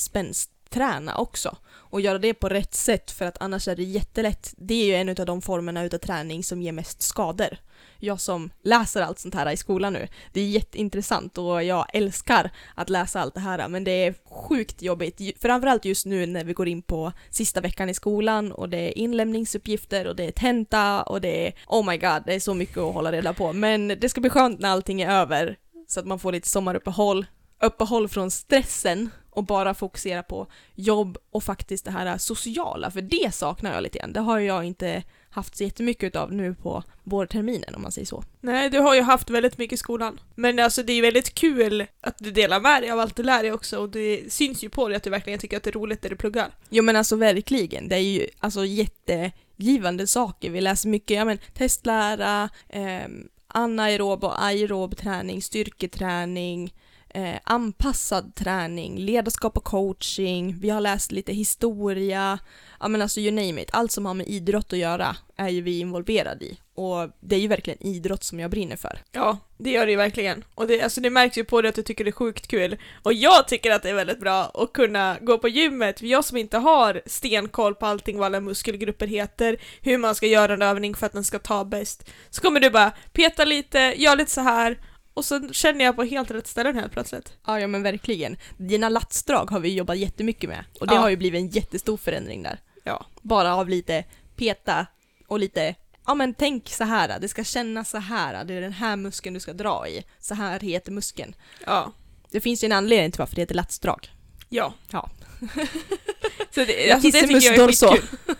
träna 0.71 1.17
också. 1.17 1.57
Och 1.91 2.01
göra 2.01 2.19
det 2.19 2.35
på 2.35 2.49
rätt 2.49 2.75
sätt 2.75 3.11
för 3.11 3.25
att 3.25 3.43
annars 3.43 3.69
är 3.69 3.77
det 3.77 3.83
jättelätt. 3.83 4.55
Det 4.57 4.75
är 4.75 4.87
ju 4.87 4.95
en 4.95 5.09
av 5.09 5.27
de 5.27 5.43
formerna 5.43 5.85
utav 5.85 5.99
träning 5.99 6.45
som 6.45 6.63
ger 6.63 6.73
mest 6.73 7.03
skador. 7.03 7.59
Jag 8.01 8.21
som 8.21 8.51
läser 8.63 9.03
allt 9.03 9.19
sånt 9.19 9.35
här 9.35 9.53
i 9.53 9.57
skolan 9.57 9.93
nu, 9.93 10.09
det 10.33 10.41
är 10.41 10.49
jätteintressant 10.49 11.39
och 11.39 11.65
jag 11.65 11.87
älskar 11.93 12.51
att 12.75 12.91
läsa 12.91 13.21
allt 13.21 13.35
det 13.35 13.41
här 13.41 13.69
men 13.69 13.85
det 13.85 13.91
är 13.91 14.15
sjukt 14.25 14.83
jobbigt. 14.83 15.21
Framförallt 15.41 15.85
just 15.85 16.07
nu 16.07 16.27
när 16.27 16.45
vi 16.45 16.53
går 16.53 16.69
in 16.69 16.83
på 16.83 17.13
sista 17.31 17.61
veckan 17.61 17.89
i 17.89 17.95
skolan 17.95 18.53
och 18.53 18.69
det 18.69 18.79
är 18.79 18.99
inlämningsuppgifter 18.99 20.07
och 20.07 20.17
det 20.17 20.25
är 20.25 20.31
tenta 20.31 21.03
och 21.03 21.21
det 21.21 21.47
är 21.47 21.55
oh 21.67 21.87
my 21.87 21.97
god, 21.97 22.23
det 22.27 22.35
är 22.35 22.41
så 22.41 22.55
mycket 22.55 22.79
att 22.79 22.95
hålla 22.95 23.13
reda 23.13 23.33
på. 23.33 23.53
Men 23.53 23.89
det 23.89 24.09
ska 24.09 24.21
bli 24.21 24.31
skönt 24.31 24.61
när 24.61 24.69
allting 24.69 25.01
är 25.01 25.11
över 25.11 25.57
så 25.87 26.01
att 26.01 26.07
man 26.07 26.19
får 26.19 26.33
lite 26.33 26.49
sommaruppehåll, 26.49 27.27
uppehåll 27.61 28.09
från 28.09 28.31
stressen 28.31 29.11
och 29.31 29.45
bara 29.45 29.75
fokusera 29.75 30.23
på 30.23 30.47
jobb 30.75 31.19
och 31.31 31.45
faktiskt 31.45 31.85
det 31.85 31.91
här 31.91 32.19
sociala, 32.19 32.91
för 32.91 33.03
det 33.03 33.35
saknar 33.35 33.75
jag 33.75 33.83
lite 33.83 33.99
grann. 33.99 34.13
Det 34.13 34.21
har 34.21 34.39
jag 34.39 34.65
inte 34.65 35.03
haft 35.31 35.57
så 35.57 35.65
jättemycket 35.65 36.17
av 36.17 36.33
nu 36.33 36.55
på 36.55 36.83
vårterminen 37.05 37.75
om 37.75 37.83
man 37.83 37.93
säger 37.93 38.07
så. 38.07 38.25
Nej, 38.41 38.71
du 38.71 38.79
har 38.79 38.95
ju 38.95 39.03
haft 39.03 39.31
väldigt 39.31 39.59
mycket 39.59 39.75
i 39.75 39.77
skolan. 39.77 40.21
Men 40.35 40.59
alltså 40.59 40.83
det 40.83 40.93
är 40.93 40.95
ju 40.95 41.03
väldigt 41.03 41.35
kul 41.35 41.87
att 42.01 42.19
du 42.19 42.31
delar 42.31 42.61
med 42.61 42.83
dig 42.83 42.91
av 42.91 43.01
allt 43.01 43.17
du 43.17 43.23
lär 43.23 43.43
dig 43.43 43.53
också 43.53 43.79
och 43.79 43.89
det 43.89 44.33
syns 44.33 44.65
ju 44.65 44.69
på 44.69 44.89
dig 44.89 44.97
att 44.97 45.03
du 45.03 45.11
verkligen 45.11 45.39
tycker 45.39 45.57
att 45.57 45.63
det 45.63 45.71
är 45.71 45.73
roligt 45.73 46.03
det 46.03 46.09
du 46.09 46.17
pluggar. 46.17 46.51
Jo 46.69 46.85
men 46.85 46.97
alltså 46.97 47.17
verkligen, 47.17 47.89
det 47.89 47.97
är 47.97 48.01
ju 48.01 48.27
alltså 48.39 48.65
jättegivande 48.65 50.07
saker. 50.07 50.51
Vi 50.51 50.61
läser 50.61 50.89
mycket, 50.89 51.17
ja 51.17 51.25
men 51.25 51.39
testlära, 51.55 52.49
eh, 52.69 53.09
anaerob 53.49 54.25
och 54.25 54.45
aerob 54.45 54.97
träning, 54.97 55.43
styrketräning, 55.43 56.73
eh, 57.19 57.39
anpassad 57.45 58.35
träning, 58.35 58.99
ledarskap 58.99 59.57
och 59.57 59.65
coaching, 59.65 60.57
vi 60.61 60.71
har 60.71 60.81
läst 60.81 61.13
lite 61.13 61.33
historia, 61.33 62.39
ja 62.81 62.89
men 62.89 63.03
alltså 63.03 63.21
you 63.21 63.31
name 63.31 63.63
it, 63.63 63.71
allt 63.73 63.93
som 63.93 64.07
har 64.07 64.15
med 64.15 64.27
idrott 64.29 64.73
att 64.73 64.79
göra 64.79 65.17
är 65.37 65.49
ju 65.49 65.61
vi 65.61 65.79
involverade 65.79 66.45
i. 66.45 66.59
Och 66.75 67.11
det 67.21 67.37
är 67.37 67.41
ju 67.41 67.49
verkligen 67.49 67.87
idrott 67.87 68.25
som 68.25 68.41
jag 68.41 68.51
brinner 68.51 68.77
för. 68.77 68.99
Ja, 69.13 69.39
det 69.59 69.71
gör 69.71 69.87
det 69.87 69.91
ju 69.91 69.97
verkligen. 69.97 70.45
Och 70.55 70.67
det, 70.67 70.83
alltså 70.83 71.01
det 71.01 71.11
märks 71.11 71.39
ju 71.39 71.45
på 71.45 71.63
dig 71.63 71.69
att 71.69 71.75
du 71.75 71.83
tycker 71.83 72.05
det 72.05 72.11
är 72.11 72.13
sjukt 72.13 72.47
kul. 72.47 72.77
Och 73.03 73.13
jag 73.13 73.49
tycker 73.49 73.71
att 73.71 73.83
det 73.83 73.91
är 73.91 73.95
väldigt 73.95 74.21
bra 74.21 74.51
att 74.55 74.73
kunna 74.73 75.17
gå 75.21 75.39
på 75.39 75.49
gymmet. 75.49 76.03
Jag 76.03 76.25
som 76.25 76.37
inte 76.37 76.59
har 76.59 77.03
stenkoll 77.07 77.75
på 77.75 77.87
allting 77.87 78.19
vad 78.19 78.27
alla 78.27 78.41
muskelgrupper 78.41 79.07
heter, 79.07 79.57
hur 79.83 79.99
man 79.99 80.15
ska 80.15 80.27
göra 80.27 80.55
en 80.55 80.63
övning 80.63 80.95
för 80.95 81.07
att 81.07 81.13
den 81.13 81.25
ska 81.25 81.39
ta 81.39 81.65
bäst. 81.65 82.11
Så 82.31 82.43
kommer 82.43 82.61
du 82.61 82.71
bara 82.71 82.93
peta 83.13 83.45
lite, 83.45 83.79
gör 83.79 84.17
lite 84.17 84.31
så 84.31 84.41
här 84.41 84.79
och 85.19 85.25
så 85.25 85.49
känner 85.53 85.85
jag 85.85 85.97
på 85.97 86.03
helt 86.05 86.31
rätt 86.31 86.47
ställen 86.47 86.75
helt 86.75 86.93
plötsligt. 86.93 87.33
Ja, 87.47 87.61
ja 87.61 87.67
men 87.67 87.83
verkligen. 87.83 88.37
Dina 88.57 88.89
latsdrag 88.89 89.51
har 89.51 89.61
vi 89.61 89.75
jobbat 89.75 89.99
jättemycket 89.99 90.51
med 90.51 90.65
och 90.81 90.87
det 90.87 90.95
Ja. 90.95 91.01
har 91.01 91.09
ju 91.09 91.17
blivit 91.17 91.39
en 91.41 91.49
jättestor 91.49 91.97
förändring 91.97 92.43
där. 92.43 92.61
Ja. 92.85 93.07
Bara 93.23 93.55
av 93.57 93.69
lite 93.69 94.05
peta 94.37 94.87
och 95.27 95.39
lite, 95.39 95.75
ja 96.07 96.15
men 96.15 96.35
tänk 96.35 96.69
så 96.69 96.85
här, 96.85 97.19
det 97.21 97.29
ska 97.29 97.45
kännas 97.45 97.91
så 97.91 97.99
här, 97.99 98.45
det 98.45 98.55
är 98.55 98.61
den 98.61 98.73
här 98.73 98.97
muskeln 98.97 99.35
du 99.35 99.41
ska 99.41 99.53
dra 99.53 99.89
i. 99.89 100.05
Så 100.19 100.35
här 100.35 100.61
heter 100.61 100.93
muskeln. 100.93 101.35
Ja. 101.67 101.93
Det 102.31 102.41
finns 102.41 102.65
ju 102.65 102.67
en 102.67 102.73
anledning 102.73 103.13
till 103.13 103.19
varför 103.19 103.35
det 103.35 103.43
heter 103.43 103.55
latsdrag. 103.55 104.11
Ja. 104.49 104.75
Ja. 104.91 105.11
så 106.55 106.65
det, 106.65 106.91
alltså 106.93 107.11
det 107.11 107.21
tycker 107.21 107.53
jag 107.53 107.59
är 107.59 107.67
skitkul. 107.67 108.19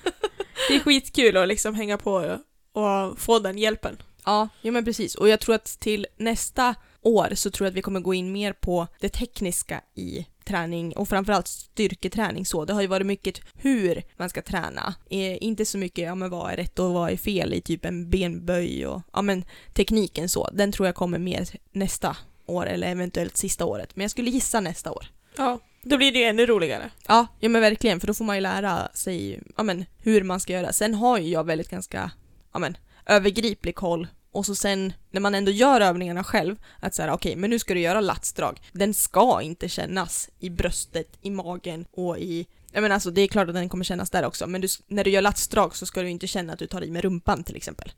Det 0.69 0.75
är 0.75 0.81
skitkul 0.81 1.37
att 1.37 1.49
liksom 1.49 1.75
hänga 1.75 1.99
på 1.99 2.39
och 2.73 3.19
få 3.19 3.39
den 3.39 3.59
hjälpen. 3.59 3.97
Ja, 4.29 4.49
ja 4.63 4.73
men 4.73 4.85
precis. 4.85 5.15
Och 5.15 5.29
jag 5.29 5.41
tror 5.41 5.55
att 5.55 5.81
till 5.81 6.07
nästa 6.17 6.75
år 7.03 7.33
så 7.35 7.51
tror 7.51 7.67
jag 7.67 7.71
att 7.71 7.77
vi 7.77 7.83
kommer 7.83 8.01
gå 8.01 8.15
in 8.15 8.33
mer 8.33 8.53
på 8.53 8.87
det 9.01 9.09
tekniska 9.09 9.81
i 9.95 10.27
träning 10.45 10.97
och 10.97 11.09
framförallt 11.09 11.49
styrketräning 11.49 12.47
så. 12.47 12.65
Det 12.65 12.73
har 12.73 12.81
ju 12.81 12.87
varit 12.87 13.07
mycket 13.07 13.41
hur 13.55 14.03
man 14.17 14.31
ska 14.31 14.43
träna. 14.43 14.95
Eh, 15.11 15.43
inte 15.43 15.65
så 15.65 15.79
mycket 15.79 16.05
ja, 16.05 16.15
men 16.15 16.31
vad 16.31 16.53
är 16.53 16.57
rätt 16.57 16.79
och 16.79 16.93
vad 16.93 17.11
är 17.11 17.17
fel 17.17 17.55
i 17.55 17.61
typ 17.61 17.85
en 17.85 18.11
benböj 18.11 18.87
och 18.87 19.03
ja 19.13 19.23
men 19.23 19.45
tekniken 19.75 20.29
så. 20.29 20.49
Den 20.53 20.73
tror 20.73 20.89
jag 20.89 20.95
kommer 20.95 21.19
mer 21.19 21.49
nästa 21.73 22.17
år 22.47 22.67
eller 22.67 22.89
eventuellt 22.89 23.37
sista 23.37 23.65
året. 23.65 23.97
Men 23.97 24.05
jag 24.05 24.11
skulle 24.11 24.31
gissa 24.31 24.61
nästa 24.61 24.93
år. 24.93 25.07
Ja. 25.37 25.61
Då 25.83 25.97
blir 25.97 26.13
det 26.13 26.19
ju 26.19 26.25
ännu 26.25 26.47
roligare. 26.47 26.91
Ja, 27.07 27.27
ja 27.41 27.49
men 27.49 27.61
verkligen 27.61 28.01
för 28.01 28.07
då 28.07 28.15
får 28.15 28.25
man 28.25 28.37
ju 28.37 28.41
lära 28.41 28.89
sig 28.95 29.41
ja, 29.57 29.63
men, 29.63 29.85
hur 29.99 30.23
man 30.23 30.41
ska 30.41 30.53
göra. 30.53 30.73
Sen 30.73 30.95
har 30.95 31.19
ju 31.19 31.29
jag 31.29 31.45
väldigt 31.45 31.71
ganska 31.71 32.11
ja, 32.53 32.59
men, 32.59 32.77
övergriplig 33.07 33.75
koll 33.75 34.07
och 34.39 34.47
så 34.47 34.55
sen 34.55 34.93
när 35.11 35.21
man 35.21 35.35
ändå 35.35 35.51
gör 35.51 35.81
övningarna 35.81 36.25
själv, 36.25 36.57
att 36.81 36.95
säga 36.95 37.15
okej, 37.15 37.31
okay, 37.31 37.41
men 37.41 37.51
nu 37.51 37.59
ska 37.59 37.75
du 37.75 37.81
göra 37.81 38.01
latsdrag. 38.01 38.61
Den 38.73 38.95
ska 38.95 39.43
inte 39.43 39.69
kännas 39.69 40.31
i 40.39 40.51
bröstet, 40.51 41.19
i 41.23 41.31
magen 41.31 41.87
och 41.91 42.19
i 42.19 42.47
jag 42.73 42.83
menar 42.83 42.95
alltså 42.95 43.11
det 43.11 43.21
är 43.21 43.29
klart 43.29 43.49
att 43.49 43.55
den 43.55 43.69
kommer 43.69 43.85
kännas 43.85 44.11
där 44.11 44.25
också, 44.25 44.47
men 44.47 44.61
du, 44.61 44.69
när 44.87 45.05
du 45.05 45.11
gör 45.11 45.23
latsdrag 45.23 45.77
så 45.77 45.87
ska 45.87 46.03
du 46.03 46.11
inte 46.11 46.27
känna 46.27 46.53
att 46.53 46.59
du 46.59 46.67
tar 46.67 46.85
i 46.85 46.91
med 46.91 47.03
rumpan 47.03 47.45
till 47.45 47.57
exempel. 47.57 47.93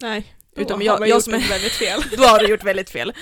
Nej, 0.00 0.34
då 0.54 0.62
Utom 0.62 0.80
har 0.80 0.84
jag, 0.84 1.00
man 1.00 1.08
jag 1.08 1.16
gjort 1.16 1.24
som 1.24 1.32
väldigt 1.32 1.72
fel. 1.72 2.02
då 2.16 2.22
har 2.22 2.38
du 2.38 2.48
gjort 2.48 2.64
väldigt 2.64 2.90
fel. 2.90 3.12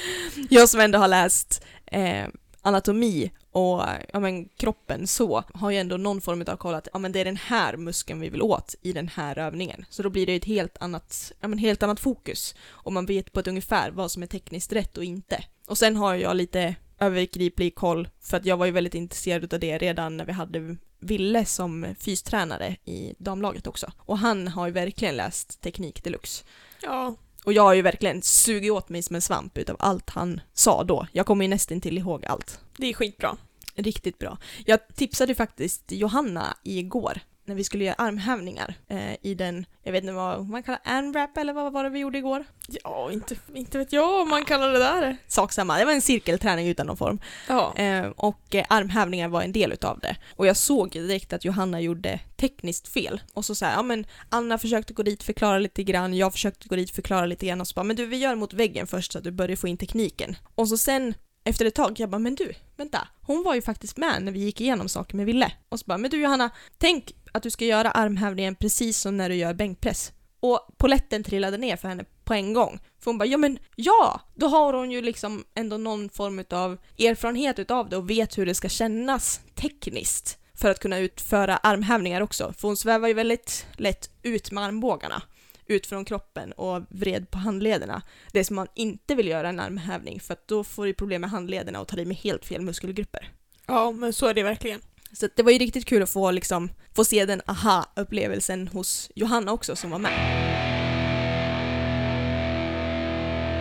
Jag 0.51 0.69
som 0.69 0.81
ändå 0.81 0.99
har 0.99 1.09
läst 1.09 1.65
eh, 1.87 2.27
anatomi 2.63 3.31
och 3.53 3.83
ja, 4.13 4.21
men, 4.21 4.49
kroppen 4.49 5.07
så, 5.07 5.45
har 5.55 5.71
ju 5.71 5.77
ändå 5.77 5.97
någon 5.97 6.21
form 6.21 6.45
av 6.47 6.57
koll 6.57 6.75
att 6.75 6.89
ja, 6.93 6.99
men 6.99 7.13
det 7.13 7.21
är 7.21 7.25
den 7.25 7.37
här 7.37 7.77
muskeln 7.77 8.21
vi 8.21 8.29
vill 8.29 8.43
åt 8.43 8.75
i 8.83 8.93
den 8.93 9.09
här 9.09 9.39
övningen. 9.39 9.85
Så 9.91 10.03
då 10.03 10.11
blir 10.11 10.27
det 10.27 10.35
ett 10.35 10.45
helt 10.45 10.77
annat, 10.81 11.33
ja, 11.41 11.49
men, 11.49 11.59
helt 11.59 11.83
annat 11.83 12.01
fokus 12.01 12.55
och 12.69 12.93
man 12.93 13.07
vet 13.07 13.33
på 13.33 13.41
ett 13.41 13.49
ungefär 13.49 13.91
vad 13.91 14.11
som 14.11 14.23
är 14.23 14.27
tekniskt 14.27 14.73
rätt 14.73 14.97
och 14.97 15.05
inte. 15.05 15.45
Och 15.67 15.79
sen 15.79 15.97
har 15.97 16.15
jag 16.15 16.37
lite 16.37 16.75
övergriplig 16.99 17.75
koll 17.75 18.09
för 18.21 18.37
att 18.37 18.47
jag 18.47 18.57
var 18.57 18.67
ju 18.67 18.73
väldigt 18.73 18.95
intresserad 18.95 19.55
av 19.55 19.61
det 19.61 19.79
redan 19.79 20.17
när 20.17 20.25
vi 20.25 20.33
hade 20.33 20.77
Ville 21.03 21.45
som 21.45 21.87
fystränare 21.99 22.77
i 22.85 23.15
damlaget 23.19 23.67
också. 23.67 23.93
Och 23.99 24.19
han 24.19 24.49
har 24.49 24.67
ju 24.67 24.73
verkligen 24.73 25.17
läst 25.17 25.61
teknik 25.61 26.05
deluxe. 26.05 26.45
Ja, 26.83 27.15
och 27.45 27.53
jag 27.53 27.63
har 27.63 27.75
ju 27.75 27.83
verkligen 27.83 28.23
sugit 28.23 28.73
åt 28.73 28.89
mig 28.89 29.03
som 29.03 29.17
en 29.17 29.23
svamp 29.23 29.59
utav 29.59 29.77
allt 29.79 30.11
han 30.11 30.41
sa 30.55 30.85
då. 30.85 31.07
Jag 31.13 31.27
kommer 31.27 31.45
ju 31.45 31.49
nästan 31.49 31.81
till 31.81 31.99
ihåg 31.99 32.25
allt. 32.27 32.61
det 32.77 32.87
är 32.87 32.95
skitbra. 32.95 33.37
Riktigt 33.75 34.19
bra. 34.19 34.39
Jag 34.67 34.81
tipsade 34.95 35.35
faktiskt 35.35 35.93
Johanna 35.93 36.57
igår 36.63 37.21
när 37.51 37.57
vi 37.57 37.65
skulle 37.65 37.85
göra 37.85 37.95
armhävningar 37.95 38.75
eh, 38.89 39.15
i 39.23 39.35
den, 39.35 39.67
jag 39.83 39.93
vet 39.93 40.03
inte 40.03 40.13
vad 40.13 40.49
man 40.49 40.63
kallar 40.63 40.81
ANRAP 40.85 41.37
eller 41.37 41.53
vad 41.53 41.73
var 41.73 41.85
det 41.85 41.91
vi 41.91 41.99
gjorde 41.99 42.19
igår? 42.19 42.45
Ja, 42.85 43.13
inte, 43.13 43.37
inte 43.55 43.79
vet 43.79 43.93
jag 43.93 44.23
om 44.23 44.29
man 44.29 44.45
kallar 44.45 44.73
det 44.73 44.79
där. 44.79 45.17
Sak 45.27 45.53
samma, 45.53 45.79
det 45.79 45.85
var 45.85 45.93
en 45.93 46.03
cirkelträning 46.03 46.69
utan 46.69 46.87
någon 46.87 46.97
form. 46.97 47.21
Ja. 47.49 47.75
Eh, 47.77 48.07
och 48.07 48.55
eh, 48.55 48.65
armhävningar 48.69 49.29
var 49.29 49.43
en 49.43 49.53
del 49.53 49.73
utav 49.73 49.99
det. 49.99 50.17
Och 50.37 50.47
jag 50.47 50.57
såg 50.57 50.91
direkt 50.91 51.33
att 51.33 51.45
Johanna 51.45 51.81
gjorde 51.81 52.21
tekniskt 52.37 52.89
fel. 52.89 53.21
Och 53.35 53.45
så 53.45 53.55
sa 53.55 53.67
ja 53.67 53.83
men 53.83 54.07
Anna 54.29 54.59
försökte 54.59 54.93
gå 54.93 55.03
dit, 55.03 55.23
förklara 55.23 55.59
lite 55.59 55.83
grann, 55.83 56.15
jag 56.15 56.33
försökte 56.33 56.69
gå 56.69 56.77
dit, 56.77 56.91
förklara 56.91 57.27
lite 57.27 57.47
grann 57.47 57.61
och 57.61 57.69
så 57.69 57.75
bara, 57.75 57.85
men 57.85 57.97
du 57.97 58.07
vi 58.07 58.17
gör 58.17 58.35
mot 58.35 58.53
väggen 58.53 58.87
först 58.87 59.13
så 59.13 59.19
att 59.19 59.25
du 59.25 59.31
börjar 59.31 59.57
få 59.57 59.69
in 59.69 59.77
tekniken. 59.77 60.37
Och 60.55 60.69
så 60.69 60.79
sen 60.79 61.15
efter 61.45 61.67
ett 61.67 61.75
tag, 61.75 62.01
jag 62.01 62.11
bara, 62.11 62.19
men 62.19 62.35
du, 62.35 62.53
vänta, 62.77 63.09
hon 63.21 63.43
var 63.43 63.55
ju 63.55 63.63
faktiskt 63.63 63.97
med 63.97 64.23
när 64.23 64.33
vi 64.33 64.41
gick 64.41 64.61
igenom 64.61 64.89
saker 64.89 65.17
med 65.17 65.27
Ville. 65.27 65.53
Och 65.69 65.81
så 65.81 65.85
bara, 65.87 65.99
men 65.99 66.11
du 66.11 66.21
Johanna, 66.21 66.51
tänk 66.79 67.15
att 67.33 67.43
du 67.43 67.51
ska 67.51 67.65
göra 67.65 67.91
armhävningen 67.91 68.55
precis 68.55 68.99
som 68.99 69.17
när 69.17 69.29
du 69.29 69.35
gör 69.35 69.55
bänkpress. 69.55 70.13
Och 70.41 70.69
poletten 70.77 71.25
trillade 71.25 71.57
ner 71.57 71.77
för 71.77 71.89
henne 71.89 72.05
på 72.25 72.35
en 72.35 72.53
gång. 72.53 72.81
För 72.99 73.11
hon 73.11 73.19
bara, 73.19 73.25
ja 73.25 73.39
men 73.39 73.59
ja! 73.77 74.21
Då 74.35 74.47
har 74.47 74.73
hon 74.73 74.91
ju 74.91 75.03
liksom 75.03 75.45
ändå 75.55 75.77
någon 75.77 76.09
form 76.09 76.45
av 76.51 76.79
erfarenhet 76.99 77.59
utav 77.59 77.89
det 77.89 77.97
och 77.97 78.11
vet 78.11 78.39
hur 78.39 78.47
det 78.47 78.55
ska 78.55 78.69
kännas 78.69 79.41
tekniskt 79.55 80.39
för 80.55 80.71
att 80.71 80.79
kunna 80.79 80.99
utföra 80.99 81.57
armhävningar 81.57 82.21
också. 82.21 82.53
För 82.59 82.69
hon 82.69 82.77
svävar 82.77 83.09
ju 83.09 83.15
väldigt 83.15 83.67
lätt 83.77 84.11
ut 84.23 84.51
med 84.51 84.65
armbågarna 84.65 85.23
ut 85.67 85.87
från 85.87 86.05
kroppen 86.05 86.53
och 86.53 86.83
vred 86.89 87.31
på 87.31 87.39
handlederna. 87.39 88.03
Det 88.33 88.45
som 88.45 88.57
man 88.57 88.67
inte 88.75 89.15
vill 89.15 89.29
göra 89.29 89.49
en 89.49 89.61
armhävning 89.61 90.21
för 90.21 90.33
att 90.33 90.49
då 90.49 90.65
får 90.65 90.87
du 90.87 90.95
problem 90.95 91.21
med 91.21 91.31
handlederna 91.31 91.81
och 91.81 91.89
tar 91.89 91.99
i 91.99 92.05
med 92.05 92.17
helt 92.17 92.45
fel 92.45 92.63
muskelgrupper. 92.63 93.29
ja, 93.67 93.91
men 93.91 94.13
så 94.13 94.27
är 94.27 94.35
det 94.35 94.43
verkligen. 94.43 94.81
Så 95.13 95.29
det 95.37 95.43
var 95.43 95.53
ju 95.53 95.59
riktigt 95.59 95.85
kul 95.85 96.03
att 96.03 96.11
få, 96.11 96.31
liksom, 96.31 96.71
få 96.95 97.05
se 97.05 97.25
den 97.27 97.43
aha-upplevelsen 97.47 98.69
hos 98.69 99.11
Johanna 99.15 99.53
också 99.53 99.77
som 99.77 99.91
var 99.91 99.99
med. 99.99 100.13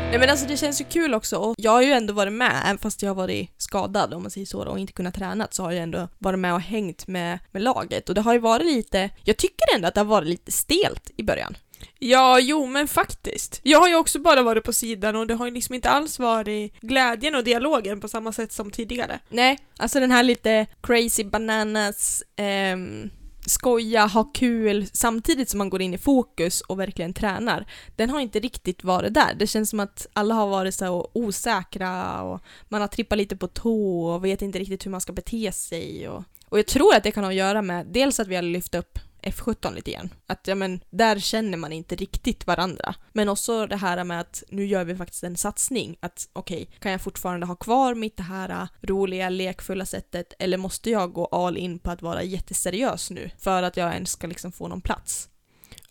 Nej 0.09 0.19
men 0.19 0.29
alltså 0.29 0.47
det 0.47 0.57
känns 0.57 0.81
ju 0.81 0.85
kul 0.85 1.13
också 1.13 1.37
och 1.37 1.55
jag 1.57 1.71
har 1.71 1.81
ju 1.81 1.91
ändå 1.91 2.13
varit 2.13 2.33
med, 2.33 2.61
även 2.65 2.77
fast 2.77 3.01
jag 3.01 3.09
har 3.09 3.15
varit 3.15 3.49
skadad 3.57 4.13
om 4.13 4.21
man 4.21 4.31
säger 4.31 4.47
så 4.47 4.63
och 4.63 4.79
inte 4.79 4.93
kunnat 4.93 5.15
träna 5.15 5.47
så 5.51 5.63
har 5.63 5.71
jag 5.71 5.83
ändå 5.83 6.07
varit 6.17 6.39
med 6.39 6.53
och 6.53 6.61
hängt 6.61 7.07
med, 7.07 7.39
med 7.51 7.61
laget 7.61 8.09
och 8.09 8.15
det 8.15 8.21
har 8.21 8.33
ju 8.33 8.39
varit 8.39 8.65
lite, 8.65 9.09
jag 9.23 9.37
tycker 9.37 9.75
ändå 9.75 9.87
att 9.87 9.93
det 9.93 9.99
har 9.99 10.05
varit 10.05 10.27
lite 10.27 10.51
stelt 10.51 11.11
i 11.17 11.23
början. 11.23 11.57
Ja, 11.99 12.39
jo 12.39 12.65
men 12.65 12.87
faktiskt. 12.87 13.59
Jag 13.63 13.79
har 13.79 13.87
ju 13.87 13.95
också 13.95 14.19
bara 14.19 14.41
varit 14.41 14.63
på 14.63 14.73
sidan 14.73 15.15
och 15.15 15.27
det 15.27 15.33
har 15.33 15.45
ju 15.45 15.51
liksom 15.51 15.75
inte 15.75 15.89
alls 15.89 16.19
varit 16.19 16.79
glädjen 16.81 17.35
och 17.35 17.43
dialogen 17.43 18.01
på 18.01 18.07
samma 18.07 18.33
sätt 18.33 18.51
som 18.51 18.71
tidigare. 18.71 19.19
Nej, 19.29 19.59
alltså 19.77 19.99
den 19.99 20.11
här 20.11 20.23
lite 20.23 20.67
crazy 20.81 21.23
bananas, 21.23 22.23
ehm, 22.35 23.09
skoja, 23.45 24.05
ha 24.05 24.23
kul, 24.23 24.87
samtidigt 24.93 25.49
som 25.49 25.57
man 25.57 25.69
går 25.69 25.81
in 25.81 25.93
i 25.93 25.97
fokus 25.97 26.61
och 26.61 26.79
verkligen 26.79 27.13
tränar. 27.13 27.65
Den 27.95 28.09
har 28.09 28.19
inte 28.19 28.39
riktigt 28.39 28.83
varit 28.83 29.13
där. 29.13 29.33
Det 29.39 29.47
känns 29.47 29.69
som 29.69 29.79
att 29.79 30.07
alla 30.13 30.33
har 30.33 30.47
varit 30.47 30.75
så 30.75 31.11
osäkra 31.13 32.21
och 32.21 32.41
man 32.69 32.81
har 32.81 32.87
trippat 32.87 33.17
lite 33.17 33.37
på 33.37 33.47
tå 33.47 34.05
och 34.05 34.25
vet 34.25 34.41
inte 34.41 34.59
riktigt 34.59 34.85
hur 34.85 34.91
man 34.91 35.01
ska 35.01 35.13
bete 35.13 35.51
sig. 35.51 36.09
Och, 36.09 36.23
och 36.45 36.59
jag 36.59 36.67
tror 36.67 36.95
att 36.95 37.03
det 37.03 37.11
kan 37.11 37.23
ha 37.23 37.31
att 37.31 37.37
göra 37.37 37.61
med 37.61 37.87
dels 37.87 38.19
att 38.19 38.27
vi 38.27 38.35
har 38.35 38.43
lyft 38.43 38.75
upp 38.75 38.99
F17 39.21 39.75
lite 39.75 39.91
grann. 39.91 40.09
Att 40.27 40.47
ja 40.47 40.55
men, 40.55 40.79
där 40.89 41.19
känner 41.19 41.57
man 41.57 41.73
inte 41.73 41.95
riktigt 41.95 42.47
varandra. 42.47 42.95
Men 43.13 43.29
också 43.29 43.67
det 43.67 43.75
här 43.75 44.03
med 44.03 44.19
att 44.19 44.43
nu 44.49 44.65
gör 44.65 44.83
vi 44.83 44.95
faktiskt 44.95 45.23
en 45.23 45.37
satsning. 45.37 45.97
Att 45.99 46.29
okej, 46.33 46.61
okay, 46.61 46.79
kan 46.79 46.91
jag 46.91 47.01
fortfarande 47.01 47.45
ha 47.45 47.55
kvar 47.55 47.95
mitt 47.95 48.17
det 48.17 48.23
här 48.23 48.49
äh, 48.49 48.67
roliga, 48.81 49.29
lekfulla 49.29 49.85
sättet 49.85 50.33
eller 50.39 50.57
måste 50.57 50.89
jag 50.89 51.13
gå 51.13 51.25
all 51.25 51.57
in 51.57 51.79
på 51.79 51.91
att 51.91 52.01
vara 52.01 52.23
jätteseriös 52.23 53.09
nu 53.09 53.31
för 53.37 53.63
att 53.63 53.77
jag 53.77 53.93
ens 53.93 54.11
ska 54.11 54.27
liksom 54.27 54.51
få 54.51 54.67
någon 54.67 54.81
plats? 54.81 55.29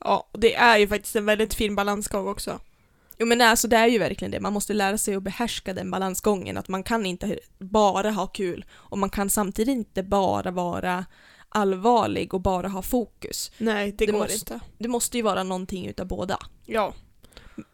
Ja, 0.00 0.28
det 0.32 0.54
är 0.54 0.78
ju 0.78 0.88
faktiskt 0.88 1.16
en 1.16 1.26
väldigt 1.26 1.54
fin 1.54 1.74
balansgång 1.74 2.28
också. 2.28 2.60
Jo 3.18 3.26
men 3.26 3.40
alltså 3.40 3.68
det 3.68 3.76
är 3.76 3.86
ju 3.86 3.98
verkligen 3.98 4.30
det, 4.30 4.40
man 4.40 4.52
måste 4.52 4.72
lära 4.72 4.98
sig 4.98 5.14
att 5.14 5.22
behärska 5.22 5.74
den 5.74 5.90
balansgången, 5.90 6.56
att 6.56 6.68
man 6.68 6.82
kan 6.82 7.06
inte 7.06 7.38
bara 7.58 8.10
ha 8.10 8.26
kul 8.26 8.64
och 8.70 8.98
man 8.98 9.10
kan 9.10 9.30
samtidigt 9.30 9.72
inte 9.72 10.02
bara 10.02 10.50
vara 10.50 11.04
allvarlig 11.48 12.34
och 12.34 12.40
bara 12.40 12.68
ha 12.68 12.82
fokus. 12.82 13.50
Nej, 13.58 13.92
det, 13.92 14.06
Det 14.06 14.12
går 14.12 14.18
måste- 14.18 14.34
inte. 14.34 14.60
Det 14.78 14.88
måste 14.88 15.16
ju 15.16 15.22
vara 15.22 15.42
någonting 15.42 15.86
utav 15.86 16.06
båda. 16.06 16.38
Ja. 16.66 16.94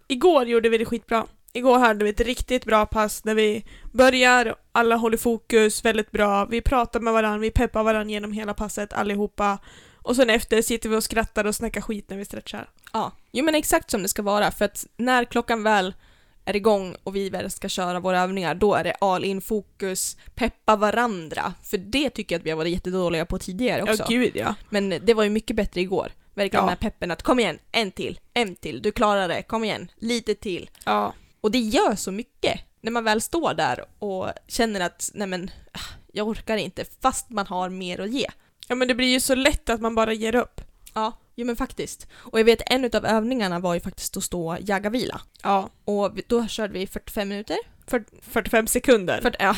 Igår 0.09 0.47
gjorde 0.47 0.69
vi 0.69 0.79
det 0.79 0.85
skitbra. 0.85 1.27
Igår 1.53 1.79
hade 1.79 2.05
vi 2.05 2.11
ett 2.11 2.21
riktigt 2.21 2.65
bra 2.65 2.87
pass 2.87 3.23
där 3.23 3.35
vi 3.35 3.65
börjar, 3.93 4.55
alla 4.73 4.97
håller 4.97 5.17
fokus 5.17 5.85
väldigt 5.85 6.11
bra, 6.11 6.45
vi 6.45 6.61
pratar 6.61 7.01
med 7.01 7.13
varandra, 7.13 7.39
vi 7.39 7.51
peppar 7.51 7.83
varandra 7.83 8.11
genom 8.13 8.33
hela 8.33 8.55
passet 8.55 8.93
allihopa. 8.93 9.59
Och 9.95 10.17
sen 10.17 10.31
efter 10.31 10.63
sitter 10.63 10.89
vi 10.89 10.97
och 10.97 11.05
skrattar 11.05 11.45
och 11.45 11.55
snackar 11.55 11.81
skit 11.81 12.11
när 12.11 12.17
vi 12.17 12.25
stretchar. 12.25 12.71
Ja, 12.93 13.13
jo 13.33 13.45
men 13.45 13.55
exakt 13.55 13.91
som 13.91 14.03
det 14.03 14.09
ska 14.09 14.23
vara 14.23 14.51
för 14.51 14.65
att 14.65 14.87
när 14.97 15.25
klockan 15.25 15.63
väl 15.63 15.95
är 16.45 16.57
igång 16.57 16.97
och 17.05 17.17
vi 17.17 17.31
väl 17.31 17.51
ska 17.51 17.69
köra 17.69 18.01
våra 18.01 18.21
övningar, 18.21 18.55
då 18.55 18.75
är 18.75 18.85
det 18.85 18.93
all 18.93 19.25
in 19.25 19.41
fokus, 19.41 20.17
peppa 20.35 20.77
varandra. 20.77 21.55
För 21.63 21.79
det 21.79 22.11
tycker 22.11 22.35
jag 22.35 22.41
att 22.41 22.47
vi 22.47 22.51
har 22.51 22.57
varit 22.57 22.73
jättedåliga 22.73 23.27
på 23.27 23.39
tidigare 23.39 23.83
också. 23.83 24.03
Ja, 24.03 24.07
gud 24.09 24.33
ja. 24.37 24.55
Men 24.71 24.89
det 24.89 25.15
var 25.15 25.25
ju 25.25 25.31
mycket 25.31 25.57
bättre 25.57 25.81
igår. 25.81 26.13
Verkligen 26.35 26.65
Ja. 26.65 26.71
med 26.71 26.81
peppen 26.81 27.11
att 27.11 27.23
kom 27.23 27.39
igen, 27.41 27.59
en 27.73 27.91
till, 27.91 28.21
en 28.35 28.57
till, 28.57 28.83
du 28.83 28.93
klarar 28.93 29.29
det, 29.29 29.43
kom 29.43 29.65
igen, 29.65 29.91
lite 29.97 30.35
till. 30.35 30.71
Ja. 30.85 31.15
Och 31.41 31.51
det 31.51 31.59
gör 31.59 31.95
så 31.97 32.13
mycket 32.13 32.61
när 32.81 32.91
man 32.91 33.05
väl 33.05 33.21
står 33.21 33.55
där 33.55 33.85
och 33.99 34.29
känner 34.49 34.81
att 34.81 35.11
nej 35.15 35.27
men, 35.27 35.51
ah, 35.73 35.79
jag 36.13 36.29
orkar 36.29 36.57
inte, 36.57 36.85
fast 37.01 37.31
man 37.31 37.47
har 37.47 37.69
mer 37.69 38.01
att 38.01 38.11
ge. 38.11 38.27
Ja 38.69 38.75
men 38.75 38.89
det 38.89 38.95
blir 38.95 39.09
ju 39.09 39.21
så 39.21 39.35
lätt 39.35 39.71
att 39.71 39.81
man 39.81 39.95
bara 39.95 40.13
ger 40.13 40.35
upp. 40.35 40.61
Ja, 40.95 41.13
jo 41.35 41.47
men 41.47 41.57
faktiskt. 41.57 42.07
Och 42.13 42.41
jag 42.41 42.45
vet 42.45 42.63
en 42.67 42.85
av 42.85 43.07
övningarna 43.07 43.59
var 43.59 43.75
ju 43.75 43.81
faktiskt 43.81 44.17
att 44.17 44.25
stå 44.25 44.57
jaga-vila. 44.61 45.21
Ja. 45.43 45.71
Och 45.85 46.19
då 46.27 46.47
körde 46.47 46.73
vi 46.73 46.87
45 46.87 47.29
minuter. 47.29 47.57
För, 47.87 48.05
45 48.23 48.67
sekunder. 48.67 49.21
För, 49.21 49.37
ja. 49.39 49.57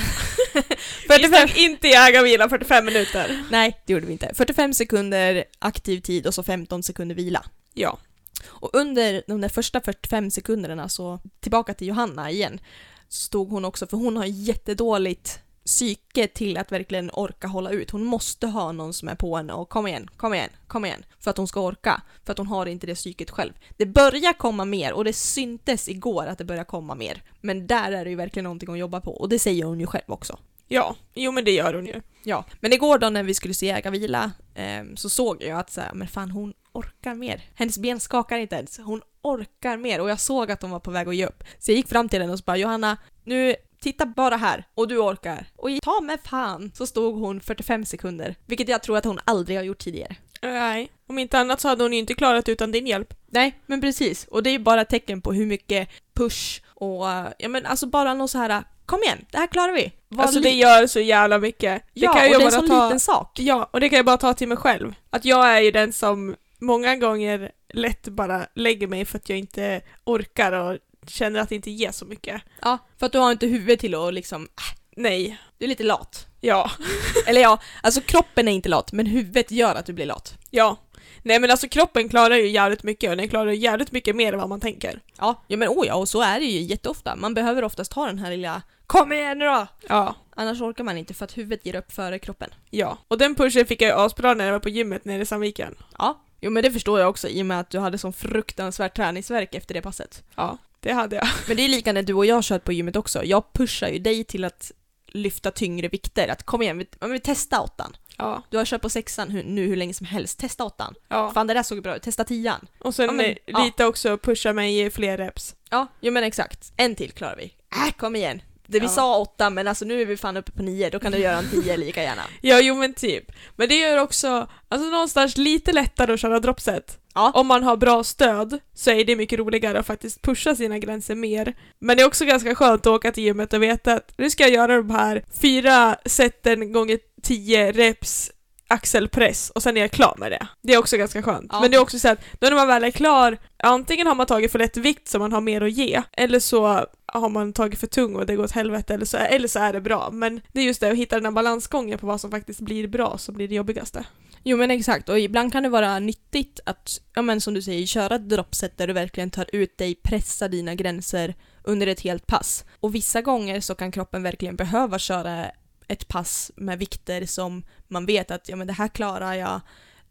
Vi 0.55 1.09
45, 1.09 1.29
stack 1.29 1.59
inte 1.59 1.89
jägarvila 1.89 2.49
45 2.49 2.85
minuter. 2.85 3.45
nej, 3.51 3.81
det 3.87 3.93
gjorde 3.93 4.07
vi 4.07 4.13
inte. 4.13 4.35
45 4.35 4.75
sekunder 4.75 5.45
aktiv 5.59 6.01
tid 6.01 6.27
och 6.27 6.35
så 6.35 6.43
15 6.43 6.83
sekunder 6.83 7.15
vila. 7.15 7.45
Ja. 7.75 7.99
Och 8.45 8.71
under 8.73 9.23
de 9.27 9.41
där 9.41 9.49
första 9.49 9.81
45 9.81 10.31
sekunderna 10.31 10.89
så, 10.89 11.21
tillbaka 11.41 11.75
till 11.75 11.89
Johanna 11.89 12.31
igen, 12.31 12.61
stod 13.09 13.51
hon 13.51 13.65
också, 13.65 13.87
för 13.87 13.97
hon 13.97 14.17
har 14.17 14.25
jättedåligt 14.25 15.41
psyke 15.67 16.27
till 16.27 16.57
att 16.57 16.73
verkligen 16.73 17.11
orka 17.13 17.47
hålla 17.47 17.71
ut. 17.71 17.91
Hon 17.91 18.05
måste 18.05 18.47
ha 18.47 18.73
någon 18.73 18.93
som 18.93 19.09
är 19.09 19.15
på 19.15 19.37
henne 19.37 19.53
och 19.53 19.69
kom 19.69 19.87
igen, 19.87 20.09
kom 20.17 20.35
igen, 20.35 20.51
kom 20.67 20.85
igen, 20.85 21.05
för 21.21 21.31
att 21.31 21.37
hon 21.37 21.49
ska 21.49 21.61
orka. 21.61 22.03
För 22.25 22.33
att 22.33 22.39
hon 22.39 22.47
har 22.47 22.67
inte 22.67 22.87
det 22.87 22.95
psyket 22.95 23.31
själv. 23.31 23.53
Det 23.77 23.87
börjar 23.87 24.33
komma 24.33 24.65
mer 24.65 24.93
och 24.93 25.05
det 25.05 25.13
syntes 25.13 25.89
igår 25.89 26.27
att 26.27 26.39
det 26.39 26.45
börjar 26.45 26.65
komma 26.65 26.95
mer. 26.95 27.23
Men 27.41 27.67
där 27.67 27.93
är 27.93 28.05
det 28.05 28.11
ju 28.11 28.17
verkligen 28.17 28.45
någonting 28.45 28.73
att 28.73 28.79
jobba 28.79 29.01
på 29.01 29.11
och 29.11 29.29
det 29.29 29.39
säger 29.39 29.65
hon 29.65 29.81
ju 29.81 29.87
själv 29.87 30.05
också. 30.07 30.39
Ja, 30.69 30.97
jo 31.15 31.33
men 31.33 31.45
det 31.45 31.51
gör 31.51 31.75
hon 31.75 31.87
ju. 31.87 32.03
Ja, 32.25 32.45
men 32.61 32.73
igår 32.73 32.99
då 32.99 33.11
när 33.11 33.23
vi 33.23 33.35
skulle 33.35 33.55
se 33.55 33.71
ägarvila 33.71 34.33
eh, 34.55 34.85
så 34.97 35.09
såg 35.09 35.43
jag 35.43 35.59
att 35.59 35.71
så 35.71 35.81
här, 35.81 35.95
men 35.95 36.09
fan 36.09 36.31
hon 36.31 36.55
orkar 36.73 37.15
mer. 37.15 37.43
Hennes 37.55 37.79
ben 37.79 38.01
skakar 38.01 38.39
inte 38.39 38.57
ens, 38.57 38.79
hon 38.79 39.03
orkar 39.23 39.77
mer 39.77 40.01
och 40.01 40.11
jag 40.11 40.21
såg 40.21 40.51
att 40.51 40.63
hon 40.63 40.71
var 40.71 40.81
på 40.81 40.91
väg 40.91 41.09
att 41.09 41.17
ge 41.17 41.27
upp. 41.27 41.45
Så 41.59 41.71
jag 41.71 41.77
gick 41.77 41.89
fram 41.89 42.09
till 42.09 42.21
henne 42.21 42.33
och 42.33 42.39
så 42.39 42.45
bara 42.45 42.57
Johanna, 42.57 42.97
nu 43.25 43.57
titta 43.87 44.07
bara 44.07 44.37
här 44.37 44.65
och 44.75 44.89
du 44.89 44.99
orkar. 44.99 45.47
Och 45.57 45.69
ta 45.83 46.01
med 46.01 46.21
fan 46.25 46.73
så 46.75 46.87
stod 46.87 47.21
hon 47.21 47.41
45 47.41 47.85
sekunder, 47.85 48.35
vilket 48.47 48.69
jag 48.69 48.83
tror 48.83 48.97
att 48.97 49.05
hon 49.05 49.19
aldrig 49.25 49.59
har 49.59 49.65
gjort 49.65 49.79
tidigare. 49.79 50.17
Nej, 50.43 50.91
om 51.09 51.19
inte 51.19 51.39
annat 51.39 51.61
så 51.61 51.69
hade 51.69 51.85
hon 51.85 51.93
ju 51.93 51.99
inte 51.99 52.15
klarat 52.15 52.49
utan 52.49 52.73
din 52.73 52.87
hjälp. 52.87 53.15
Nej, 53.27 53.61
men 53.67 53.81
precis. 53.81 54.25
Och 54.25 54.43
det 54.43 54.51
är 54.51 54.53
ju 54.53 54.59
bara 54.59 54.85
tecken 54.85 55.21
på 55.21 55.33
hur 55.33 55.47
mycket 55.47 55.89
push 56.15 56.63
och, 56.75 57.07
ja 57.39 57.49
men 57.49 57.67
alltså 57.67 57.87
bara 57.87 58.15
någon 58.15 58.29
så 58.29 58.39
här 58.39 58.65
kom 58.87 59.03
igen, 59.03 59.25
det 59.31 59.39
här 59.39 59.47
klarar 59.47 59.73
vi. 59.73 59.93
Var 60.09 60.25
Alltså 60.25 60.41
det 60.41 60.51
gör 60.51 60.87
så 60.87 61.01
jävla 61.01 61.39
mycket. 61.39 61.83
Det 61.95 62.01
ja, 62.01 62.13
kan 62.13 62.23
och 62.23 62.29
jag 62.29 62.41
det 62.41 62.57
är 62.57 62.63
en 62.63 62.69
ta... 62.69 62.85
liten 62.85 63.01
sak. 63.01 63.39
Ja, 63.39 63.69
och 63.73 63.81
det 63.81 63.89
kan 63.89 63.97
jag 63.97 64.07
bara 64.07 64.17
ta 64.17 64.35
till 64.35 64.49
mig 64.49 64.57
själv. 64.57 64.95
Att 65.11 65.25
jag 65.25 65.49
är 65.49 65.61
ju 65.61 65.71
den 65.71 65.93
som 65.93 66.37
många 66.59 66.97
gånger 66.97 67.53
lätt 67.69 68.09
bara 68.09 68.47
lägger 68.55 68.87
mig 68.87 69.05
för 69.05 69.19
att 69.19 69.29
jag 69.29 69.39
inte 69.39 69.81
orkar 70.05 70.53
och 70.53 70.79
känner 71.11 71.41
att 71.41 71.49
det 71.49 71.55
inte 71.55 71.71
ger 71.71 71.93
så 71.93 72.05
mycket. 72.05 72.43
Ja, 72.63 72.79
för 72.99 73.07
att 73.07 73.13
du 73.13 73.19
har 73.19 73.33
inte 73.33 73.47
huvudet 73.47 73.81
till 73.81 73.95
att 73.95 74.15
liksom, 74.15 74.43
äh, 74.43 74.79
Nej. 74.97 75.39
du 75.59 75.65
är 75.65 75.69
lite 75.69 75.85
lat. 75.85 76.27
Ja. 76.41 76.71
Eller 77.27 77.41
ja, 77.41 77.59
alltså 77.83 78.01
kroppen 78.01 78.49
är 78.49 78.53
inte 78.53 78.69
lat, 78.69 78.93
men 78.93 79.07
huvudet 79.07 79.51
gör 79.51 79.75
att 79.75 79.87
du 79.87 79.93
blir 79.93 80.07
lat. 80.07 80.35
Ja. 80.51 80.77
Nej 81.23 81.41
men 81.41 81.51
alltså 81.51 81.69
kroppen 81.69 82.09
klarar 82.09 82.37
ju 82.37 82.49
jävligt 82.49 82.83
mycket 82.83 83.11
och 83.11 83.17
den 83.17 83.29
klarar 83.29 83.51
ju 83.51 83.57
jävligt 83.57 83.93
mycket 83.93 84.17
mer 84.17 84.33
än 84.33 84.39
vad 84.39 84.49
man 84.49 84.61
tänker. 84.61 85.01
Ja, 85.19 85.45
ja 85.47 85.57
men 85.57 85.69
oh 85.69 85.87
ja, 85.87 85.95
och 85.95 86.09
så 86.09 86.23
är 86.23 86.41
det 86.41 86.47
ju 86.47 86.61
jätteofta. 86.61 87.17
Man 87.17 87.35
behöver 87.35 87.65
oftast 87.65 87.93
ha 87.93 88.07
den 88.07 88.19
här 88.19 88.31
lilla 88.31 88.63
Kom 88.87 89.13
igen 89.13 89.39
nu 89.39 89.45
då! 89.45 89.67
Ja. 89.89 90.15
Annars 90.35 90.61
orkar 90.61 90.85
man 90.85 90.99
inte 90.99 91.15
för 91.15 91.25
att 91.25 91.39
huvudet 91.39 91.67
ger 91.67 91.77
upp 91.77 91.93
före 91.93 92.19
kroppen. 92.19 92.51
Ja. 92.71 92.99
Och 93.09 93.19
den 93.19 93.35
pushen 93.35 93.67
fick 93.67 93.83
jag 93.83 93.89
ju 93.89 94.05
asbra 94.05 94.35
när 94.35 94.45
jag 94.45 94.53
var 94.53 94.61
på 94.61 94.69
gymmet 94.69 95.05
nere 95.05 95.23
i 95.23 95.27
Sandviken. 95.27 95.75
Ja, 95.99 96.21
jo 96.41 96.51
men 96.51 96.63
det 96.63 96.73
förstår 96.73 97.01
jag 97.01 97.09
också 97.09 97.29
i 97.29 97.43
och 97.43 97.47
med 97.47 97.61
att 97.61 97.71
du 97.71 97.79
hade 97.79 97.99
sån 97.99 98.13
fruktansvärt 98.13 98.97
träningsverk 98.97 99.55
efter 99.55 99.75
det 99.75 99.83
passet. 99.83 100.23
Ja, 100.35 100.59
det 100.81 100.93
hade 100.93 101.17
jag. 101.17 101.27
Men 101.49 101.57
det 101.57 101.63
är 101.65 101.69
lika 101.69 101.93
när 101.93 102.03
du 102.03 102.15
och 102.15 102.27
jag 102.27 102.45
kört 102.45 102.65
på 102.65 102.73
gymmet 102.73 102.97
också. 102.97 103.25
Jag 103.25 103.53
pushar 103.53 103.89
ju 103.89 103.99
dig 103.99 104.25
till 104.25 104.45
att 104.45 104.73
lyfta 105.07 105.51
tyngre 105.51 105.89
vikter. 105.89 106.29
Att 106.29 106.43
kom 106.43 106.63
igen, 106.63 106.79
vi, 106.79 106.87
vi 107.09 107.21
testar 107.21 107.61
åttan. 107.61 107.97
Ja. 108.19 108.43
Du 108.51 108.57
har 108.59 108.65
kört 108.65 108.83
på 108.83 108.89
sexan 108.91 109.29
nu 109.45 109.67
hur 109.67 109.77
länge 109.77 109.95
som 109.95 110.07
helst. 110.07 110.39
Testa 110.39 110.65
åttan. 110.65 110.95
Ja. 111.09 111.31
Fan 111.35 111.47
det 111.47 111.55
där 111.55 111.63
såg 111.63 111.83
bra 111.83 111.97
ut. 111.97 112.03
Testa 112.03 112.25
tian. 112.25 112.67
Och 112.81 112.95
sen 112.95 113.07
Ja, 113.07 113.13
men- 113.13 113.27
eh, 113.27 113.37
ja. 113.47 113.65
lite 113.65 113.85
också 113.85 114.19
pusha 114.19 114.53
mig 114.53 114.81
i 114.81 114.91
fler 114.91 115.19
reps. 115.19 115.55
Ja, 115.71 115.87
jo 116.01 116.13
men 116.13 116.25
exakt. 116.25 116.73
En 116.77 116.95
till 116.95 117.13
klarar 117.13 117.37
vi. 117.37 117.45
Äh, 117.87 117.93
kom 117.97 118.17
igen. 118.17 118.43
Det 118.67 118.81
vi 118.81 118.87
Ja. 118.87 118.93
sa 118.93 119.19
åtta, 119.19 119.51
men 119.51 119.69
alltså 119.69 119.85
nu 119.85 120.01
är 120.03 120.07
vi 120.07 120.17
fan 120.17 120.37
uppe 120.37 120.53
på 120.53 120.63
nio. 120.63 120.91
Då 120.91 120.99
kan 120.99 121.13
du 121.13 121.19
göra 121.19 121.39
en 121.39 121.51
tio 121.51 121.77
lika 121.77 122.03
gärna. 122.03 122.23
Ja, 122.41 122.61
jo 122.61 122.75
men 122.75 122.95
typ. 122.95 123.33
Men 123.57 123.69
det 123.69 123.77
gör 123.79 123.99
också, 123.99 124.49
alltså 124.69 124.89
någonstans 124.91 125.37
lite 125.37 125.73
lättare 125.73 126.13
att 126.13 126.21
köra 126.21 126.41
dropset. 126.41 126.99
Ja. 127.17 127.31
Om 127.35 127.47
man 127.47 127.63
har 127.63 127.77
bra 127.77 128.05
stöd 128.05 128.59
så 128.75 128.91
är 128.91 129.05
det 129.05 129.17
mycket 129.17 129.39
roligare 129.39 129.79
att 129.79 129.87
faktiskt 129.87 130.23
pusha 130.23 130.55
sina 130.55 130.79
gränser 130.79 131.15
mer. 131.15 131.55
Men 131.79 131.97
det 131.97 132.03
är 132.03 132.07
också 132.07 132.25
ganska 132.25 132.55
skönt 132.55 132.87
att 132.87 132.93
åka 132.93 133.13
till 133.13 133.25
gymmet 133.25 133.53
och 133.53 133.63
veta 133.63 133.95
att 133.95 134.13
nu 134.19 134.31
ska 134.31 134.43
jag 134.43 134.53
göra 134.53 134.77
de 134.77 134.91
här 134.91 135.25
fyra 135.41 135.97
seten 136.05 136.73
gånger 136.73 136.99
tio 137.23 137.73
reps 137.73 138.31
axelpress 138.69 139.51
och 139.51 139.63
sen 139.63 139.77
är 139.77 139.81
jag 139.81 139.91
klar 139.91 140.15
med 140.19 140.33
det. 140.33 140.47
Det 140.63 140.73
är 140.73 140.79
också 140.79 140.97
ganska 140.97 141.23
skönt. 141.23 141.49
Ja. 141.53 141.61
Men 141.61 141.71
det 141.71 141.77
är 141.77 141.81
också 141.81 141.99
så 141.99 142.09
att 142.09 142.21
då 142.39 142.47
när 142.47 142.55
man 142.57 142.69
väl 142.69 142.85
är 142.85 142.91
klar, 142.91 143.39
antingen 143.57 144.07
har 144.07 144.15
man 144.15 144.27
tagit 144.27 144.53
för 144.53 144.59
lätt 144.59 144.77
vikt 144.77 145.09
så 145.09 145.19
man 145.19 145.33
har 145.33 145.41
mer 145.41 145.61
att 145.61 145.73
ge, 145.73 146.03
eller 146.13 146.41
så 146.41 146.87
har 147.07 147.29
man 147.29 147.53
tagit 147.53 147.81
för 147.81 147.87
tung 147.87 148.17
och 148.17 148.27
det 148.27 148.37
går 148.37 148.45
åt 148.45 148.51
helvete, 148.51 148.95
eller 148.95 149.07
så, 149.07 149.17
eller 149.17 149.49
så 149.49 149.59
är 149.59 149.73
det 149.73 149.81
bra. 149.81 150.09
Men 150.13 150.41
det 150.53 150.61
är 150.61 150.65
just 150.65 150.81
det, 150.81 150.91
att 150.91 150.97
hitta 150.97 151.17
den 151.17 151.25
här 151.25 151.33
balansgången 151.33 151.99
på 151.99 152.07
vad 152.07 152.21
som 152.21 152.31
faktiskt 152.31 152.61
blir 152.61 152.89
bra 152.89 153.19
som 153.19 153.35
blir 153.35 153.49
det 153.49 153.55
jobbigaste. 153.55 154.05
Jo 154.49 154.57
men 154.57 154.71
exakt, 154.71 155.09
och 155.09 155.21
ibland 155.21 155.53
kan 155.53 155.63
det 155.63 155.69
vara 155.69 155.99
nyttigt 155.99 156.61
att, 156.67 157.01
ja 157.15 157.23
men 157.23 157.41
som 157.41 157.55
du 157.55 157.63
säger, 157.63 157.87
köra 157.87 158.15
ett 158.15 158.29
dropset 158.29 158.79
där 158.79 158.87
du 158.87 158.93
verkligen 158.93 159.31
tar 159.31 159.47
ut 159.53 159.79
dig, 159.79 159.95
pressar 159.95 160.49
dina 160.49 160.75
gränser 160.75 161.35
under 161.63 161.87
ett 161.87 162.01
helt 162.01 162.27
pass. 162.27 162.65
Och 162.81 162.95
vissa 162.95 163.23
gånger 163.23 163.61
så 163.61 163.75
kan 163.75 163.93
kroppen 163.93 164.23
verkligen 164.23 164.57
behöva 164.57 164.99
köra 164.99 165.51
ett 165.89 166.09
pass 166.09 166.51
med 166.57 166.79
vikter 166.79 167.27
som 167.27 167.65
man 167.89 168.07
vet 168.07 168.31
att, 168.31 168.49
ja 168.49 168.57
men 168.57 168.67
det 168.67 168.73
här 168.73 168.89
klarar 168.89 169.35
jag, 169.35 169.61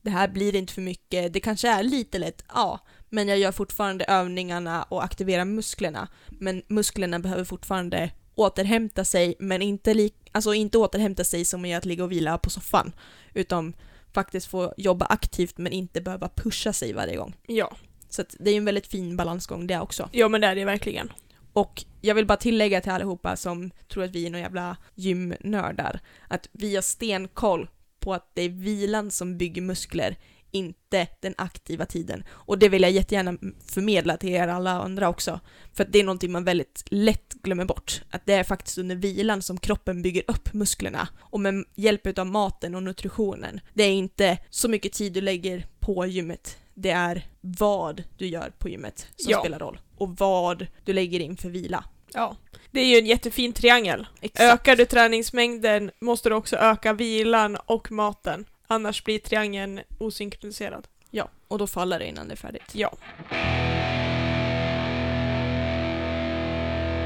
det 0.01 0.09
här 0.09 0.27
blir 0.27 0.55
inte 0.55 0.73
för 0.73 0.81
mycket, 0.81 1.33
det 1.33 1.39
kanske 1.39 1.69
är 1.69 1.83
lite 1.83 2.19
lätt, 2.19 2.43
ja, 2.53 2.79
men 3.09 3.27
jag 3.27 3.37
gör 3.37 3.51
fortfarande 3.51 4.05
övningarna 4.05 4.83
och 4.83 5.03
aktiverar 5.03 5.45
musklerna. 5.45 6.07
Men 6.29 6.63
musklerna 6.67 7.19
behöver 7.19 7.43
fortfarande 7.43 8.11
återhämta 8.35 9.05
sig, 9.05 9.35
men 9.39 9.61
inte, 9.61 9.93
li- 9.93 10.13
alltså 10.31 10.53
inte 10.53 10.77
återhämta 10.77 11.23
sig 11.23 11.45
som 11.45 11.65
i 11.65 11.75
att 11.75 11.85
ligga 11.85 12.03
och 12.03 12.11
vila 12.11 12.37
på 12.37 12.49
soffan, 12.49 12.95
utan 13.33 13.73
faktiskt 14.15 14.47
få 14.47 14.73
jobba 14.77 15.05
aktivt 15.05 15.57
men 15.57 15.71
inte 15.73 16.01
behöva 16.01 16.29
pusha 16.35 16.73
sig 16.73 16.93
varje 16.93 17.15
gång. 17.15 17.35
Ja, 17.47 17.75
Så 18.09 18.21
att 18.21 18.35
det 18.39 18.51
är 18.51 18.57
en 18.57 18.65
väldigt 18.65 18.87
fin 18.87 19.17
balansgång 19.17 19.67
det 19.67 19.79
också. 19.79 20.09
ja 20.11 20.27
men 20.27 20.41
det 20.41 20.47
är 20.47 20.55
det 20.55 20.65
verkligen. 20.65 21.11
Och 21.53 21.83
jag 22.01 22.15
vill 22.15 22.25
bara 22.25 22.37
tillägga 22.37 22.81
till 22.81 22.91
allihopa 22.91 23.35
som 23.35 23.71
tror 23.87 24.03
att 24.03 24.11
vi 24.11 24.25
är 24.25 24.29
några 24.29 24.43
jävla 24.43 24.77
gymnördar, 24.95 25.99
att 26.27 26.49
vi 26.51 26.75
har 26.75 26.81
stenkoll 26.81 27.69
på 27.99 28.13
att 28.13 28.31
det 28.33 28.41
är 28.41 28.49
vilan 28.49 29.11
som 29.11 29.37
bygger 29.37 29.61
muskler, 29.61 30.15
inte 30.55 31.07
den 31.21 31.33
aktiva 31.37 31.85
tiden. 31.85 32.23
Och 32.29 32.59
det 32.59 32.69
vill 32.69 32.81
jag 32.81 32.91
jättegärna 32.91 33.37
förmedla 33.67 34.17
till 34.17 34.29
er 34.29 34.47
alla 34.47 34.71
andra 34.71 35.09
också. 35.09 35.39
För 35.73 35.83
att 35.83 35.91
det 35.91 35.99
är 35.99 36.03
någonting 36.03 36.31
man 36.31 36.43
väldigt 36.43 36.83
lätt 36.89 37.33
glömmer 37.33 37.65
bort. 37.65 38.01
Att 38.09 38.25
det 38.25 38.33
är 38.33 38.43
faktiskt 38.43 38.77
under 38.77 38.95
vilan 38.95 39.41
som 39.41 39.57
kroppen 39.57 40.01
bygger 40.01 40.23
upp 40.27 40.53
musklerna. 40.53 41.07
Och 41.19 41.39
med 41.39 41.65
hjälp 41.75 42.19
av 42.19 42.27
maten 42.27 42.75
och 42.75 42.83
nutritionen. 42.83 43.59
Det 43.73 43.83
är 43.83 43.91
inte 43.91 44.37
så 44.49 44.69
mycket 44.69 44.93
tid 44.93 45.13
du 45.13 45.21
lägger 45.21 45.67
på 45.79 46.05
gymmet. 46.05 46.57
Det 46.73 46.89
är 46.91 47.27
vad 47.41 48.03
du 48.17 48.27
gör 48.27 48.49
på 48.57 48.69
gymmet 48.69 49.07
som 49.15 49.31
Ja. 49.31 49.39
spelar 49.39 49.59
roll. 49.59 49.79
Och 49.97 50.17
vad 50.17 50.67
du 50.85 50.93
lägger 50.93 51.19
in 51.19 51.37
för 51.37 51.49
vila. 51.49 51.83
Ja. 52.13 52.37
Det 52.71 52.79
är 52.79 52.85
ju 52.85 52.97
en 52.97 53.05
jättefin 53.05 53.53
triangel. 53.53 54.07
Exakt. 54.21 54.53
Ökar 54.53 54.75
du 54.75 54.85
träningsmängden 54.85 55.91
måste 56.01 56.29
du 56.29 56.35
också 56.35 56.55
öka 56.55 56.93
vilan 56.93 57.55
och 57.65 57.91
maten. 57.91 58.45
Annars 58.67 59.03
blir 59.03 59.19
triangeln 59.19 59.81
osynkroniserad. 59.97 60.87
Ja, 61.09 61.29
och 61.47 61.57
då 61.57 61.67
faller 61.67 61.99
det 61.99 62.07
innan 62.07 62.27
det 62.27 62.33
är 62.33 62.35
färdigt. 62.35 62.71
Ja. 62.73 62.97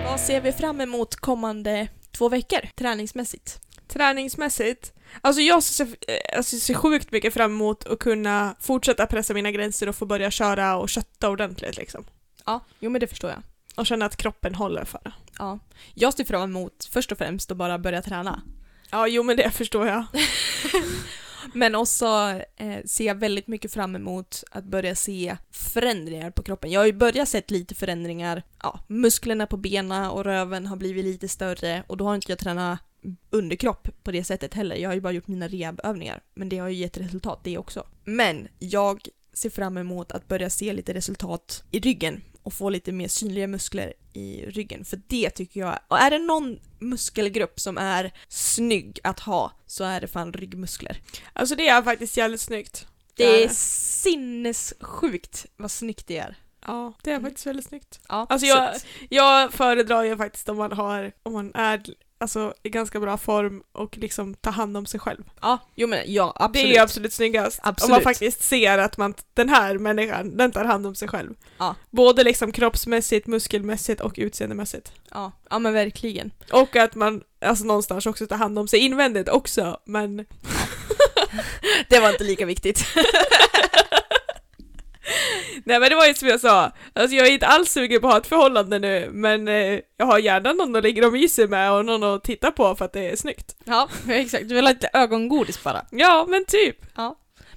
Vad 0.06 0.20
ser 0.20 0.42
vi 0.42 0.52
fram 0.52 0.82
emot 0.82 1.16
kommande 1.16 1.88
två 2.12 2.30
veckor 2.30 2.60
träningsmässigt? 2.76 3.62
Träningsmässigt, 3.88 4.94
alltså 5.22 5.42
jag 5.42 5.64
ser, 5.64 5.84
eh, 5.86 6.38
alltså 6.38 6.58
ser 6.58 6.74
sjukt 6.74 7.12
mycket 7.12 7.34
fram 7.34 7.52
emot 7.52 7.86
att 7.88 8.00
kunna 8.00 8.56
fortsätta 8.60 9.06
pressa 9.06 9.34
mina 9.34 9.52
gränser 9.52 9.90
och 9.90 9.96
få 9.96 10.06
börja 10.06 10.32
köra 10.32 10.78
och 10.78 10.90
kötta 10.90 11.30
ordentligt 11.30 11.78
liksom. 11.78 12.06
Ja, 12.46 12.60
jo 12.80 12.90
men 12.90 13.02
det 13.02 13.08
förstår 13.08 13.30
jag. 13.30 13.42
Och 13.76 13.86
känna 13.86 14.06
att 14.06 14.16
kroppen 14.18 14.56
håller 14.56 14.86
för 14.86 15.00
det. 15.04 15.12
Ja. 15.38 15.60
Jag 15.94 16.14
ser 16.14 16.24
fram 16.24 16.42
emot 16.42 16.90
först 16.92 17.12
och 17.12 17.18
främst 17.18 17.52
att 17.52 17.58
bara 17.58 17.80
börja 17.80 18.02
träna. 18.02 18.42
Ja, 18.92 19.08
jo 19.08 19.24
men 19.24 19.38
det 19.38 19.52
förstår 19.52 19.88
jag. 19.88 20.06
Men 21.54 21.76
också 21.76 22.06
eh, 22.56 22.84
ser 22.86 23.06
jag 23.06 23.16
väldigt 23.16 23.48
mycket 23.48 23.74
fram 23.74 23.96
emot 23.96 24.44
att 24.52 24.64
börja 24.64 24.96
se 24.96 25.38
förändringar 25.52 26.32
på 26.32 26.44
kroppen. 26.44 26.72
Jag 26.72 26.80
har 26.80 26.86
ju 26.86 26.94
börjat 26.94 27.30
sett 27.30 27.52
lite 27.52 27.76
förändringar. 27.76 28.44
Ja, 28.64 28.80
musklerna 28.88 29.48
på 29.48 29.58
benen 29.58 30.10
och 30.10 30.24
röven 30.24 30.68
har 30.68 30.78
blivit 30.78 31.06
lite 31.06 31.28
större 31.28 31.84
och 31.88 31.98
då 31.98 32.06
har 32.06 32.16
inte 32.16 32.32
jag 32.32 32.40
tränat 32.40 32.80
underkropp 33.30 33.88
på 34.04 34.12
det 34.12 34.24
sättet 34.24 34.54
heller. 34.54 34.76
Jag 34.76 34.90
har 34.90 34.96
ju 34.96 35.02
bara 35.02 35.14
gjort 35.14 35.28
mina 35.28 35.48
rehabövningar. 35.48 36.22
Men 36.34 36.50
det 36.50 36.58
har 36.58 36.68
ju 36.68 36.76
gett 36.76 36.98
resultat 36.98 37.40
det 37.44 37.58
också. 37.58 37.84
Men 38.04 38.48
jag 38.60 39.08
ser 39.34 39.50
fram 39.50 39.78
emot 39.78 40.12
att 40.12 40.28
börja 40.28 40.50
se 40.50 40.74
lite 40.74 40.94
resultat 40.94 41.64
i 41.72 41.80
ryggen 41.80 42.22
och 42.50 42.54
få 42.54 42.70
lite 42.70 42.92
mer 42.92 43.08
synliga 43.08 43.48
muskler 43.48 43.94
i 44.14 44.46
ryggen. 44.46 44.86
För 44.86 45.02
det 45.08 45.30
tycker 45.30 45.60
jag, 45.60 45.80
och 45.88 46.00
är 46.00 46.12
det 46.12 46.20
någon 46.20 46.60
muskelgrupp 46.80 47.60
som 47.60 47.78
är 47.78 48.12
snygg 48.28 49.00
att 49.04 49.20
ha 49.20 49.52
så 49.66 49.84
är 49.84 50.02
det 50.02 50.08
fan 50.08 50.34
ryggmuskler. 50.34 50.98
Alltså 51.34 51.56
det 51.56 51.68
är 51.68 51.82
faktiskt 51.82 52.18
jävligt 52.18 52.42
snyggt. 52.42 52.88
Det 53.16 53.44
är 53.44 53.50
sinnessjukt 53.50 55.46
vad 55.58 55.72
snyggt 55.72 56.08
det 56.08 56.18
är. 56.18 56.36
Ja, 56.66 56.94
det 57.04 57.10
är 57.12 57.16
Mm. 57.16 57.26
faktiskt 57.26 57.48
väldigt 57.48 57.66
snyggt. 57.66 58.00
Ja, 58.10 58.26
Alltså 58.30 58.48
så 58.48 58.54
jag- 58.56 58.76
Jag 59.10 59.54
föredrar 59.54 60.04
ju 60.04 60.18
faktiskt 60.18 60.50
om 60.50 60.58
man 60.58 60.72
har, 60.72 61.12
om 61.24 61.34
man 61.34 61.52
är 61.56 61.84
alltså, 62.20 62.54
i 62.64 62.70
ganska 62.70 63.00
bra 63.00 63.18
form 63.18 63.64
och 63.72 63.98
liksom 63.98 64.34
tar 64.36 64.52
hand 64.52 64.78
om 64.78 64.86
sig 64.86 65.00
själv. 65.00 65.24
ja, 65.42 65.60
jo 65.76 65.88
men 65.88 66.00
ja, 66.06 66.34
Det 66.38 66.44
absolut. 66.44 66.66
är 66.70 66.74
ju 66.74 66.78
absolut 66.78 67.14
snyggast. 67.14 67.60
Om 67.60 67.62
man 67.66 67.74
Absolut. 67.74 68.04
faktiskt 68.04 68.44
ser 68.44 68.78
att 68.78 68.98
man, 68.98 69.14
den 69.34 69.50
här 69.50 69.78
människan, 69.78 70.38
den 70.38 70.52
tar 70.52 70.66
hand 70.66 70.88
om 70.88 70.96
sig 70.96 71.08
själv. 71.08 71.34
Ja. 71.58 71.76
Både 71.90 72.24
liksom 72.24 72.52
kroppsmässigt, 72.52 73.28
muskelmässigt 73.28 74.02
och 74.02 74.14
utseendemässigt. 74.18 74.92
Ja, 75.12 75.32
ja 75.50 75.60
men 75.60 75.74
verkligen. 75.74 76.32
Och 76.52 76.76
att 76.76 76.96
man 76.96 77.24
alltså 77.42 77.66
någonstans 77.66 78.06
också 78.06 78.28
tar 78.28 78.38
hand 78.38 78.60
om 78.60 78.68
sig 78.68 78.80
invändigt 78.80 79.30
också, 79.30 79.80
men 79.86 80.18
Det 81.90 82.00
var 82.00 82.10
inte 82.10 82.24
lika 82.24 82.46
viktigt. 82.46 82.86
Nej 85.64 85.80
men 85.80 85.90
det 85.90 85.96
var 85.96 86.06
ju 86.06 86.14
som 86.14 86.28
jag 86.28 86.40
sa, 86.40 86.72
alltså 86.94 87.16
jag 87.16 87.28
är 87.28 87.32
inte 87.32 87.48
alls 87.48 87.72
sugen 87.72 88.02
på 88.02 88.08
att 88.08 88.14
ha 88.14 88.20
ett 88.20 88.28
förhållande 88.28 88.80
nu, 88.80 89.10
men 89.12 89.48
eh, 89.48 89.80
jag 89.98 90.06
har 90.06 90.20
gärna 90.20 90.54
någon 90.54 90.76
att 90.76 90.84
ligga 90.84 91.08
och 91.08 91.14
mysa 91.14 91.48
med 91.48 91.72
och 91.72 91.86
någon 91.86 92.04
att 92.04 92.24
titta 92.24 92.52
på 92.52 92.76
för 92.76 92.86
att 92.86 92.94
det 92.94 93.10
är 93.10 93.16
snyggt. 93.16 93.56
ja, 93.64 93.90
exakt. 94.10 94.50
Du 94.50 94.56
vill 94.56 94.66
ha 94.66 94.72
lite 94.72 94.90
ögongodis 94.94 95.64
bara. 95.64 95.86
Ja, 95.92 96.26
men 96.30 96.46
typ. 96.46 96.78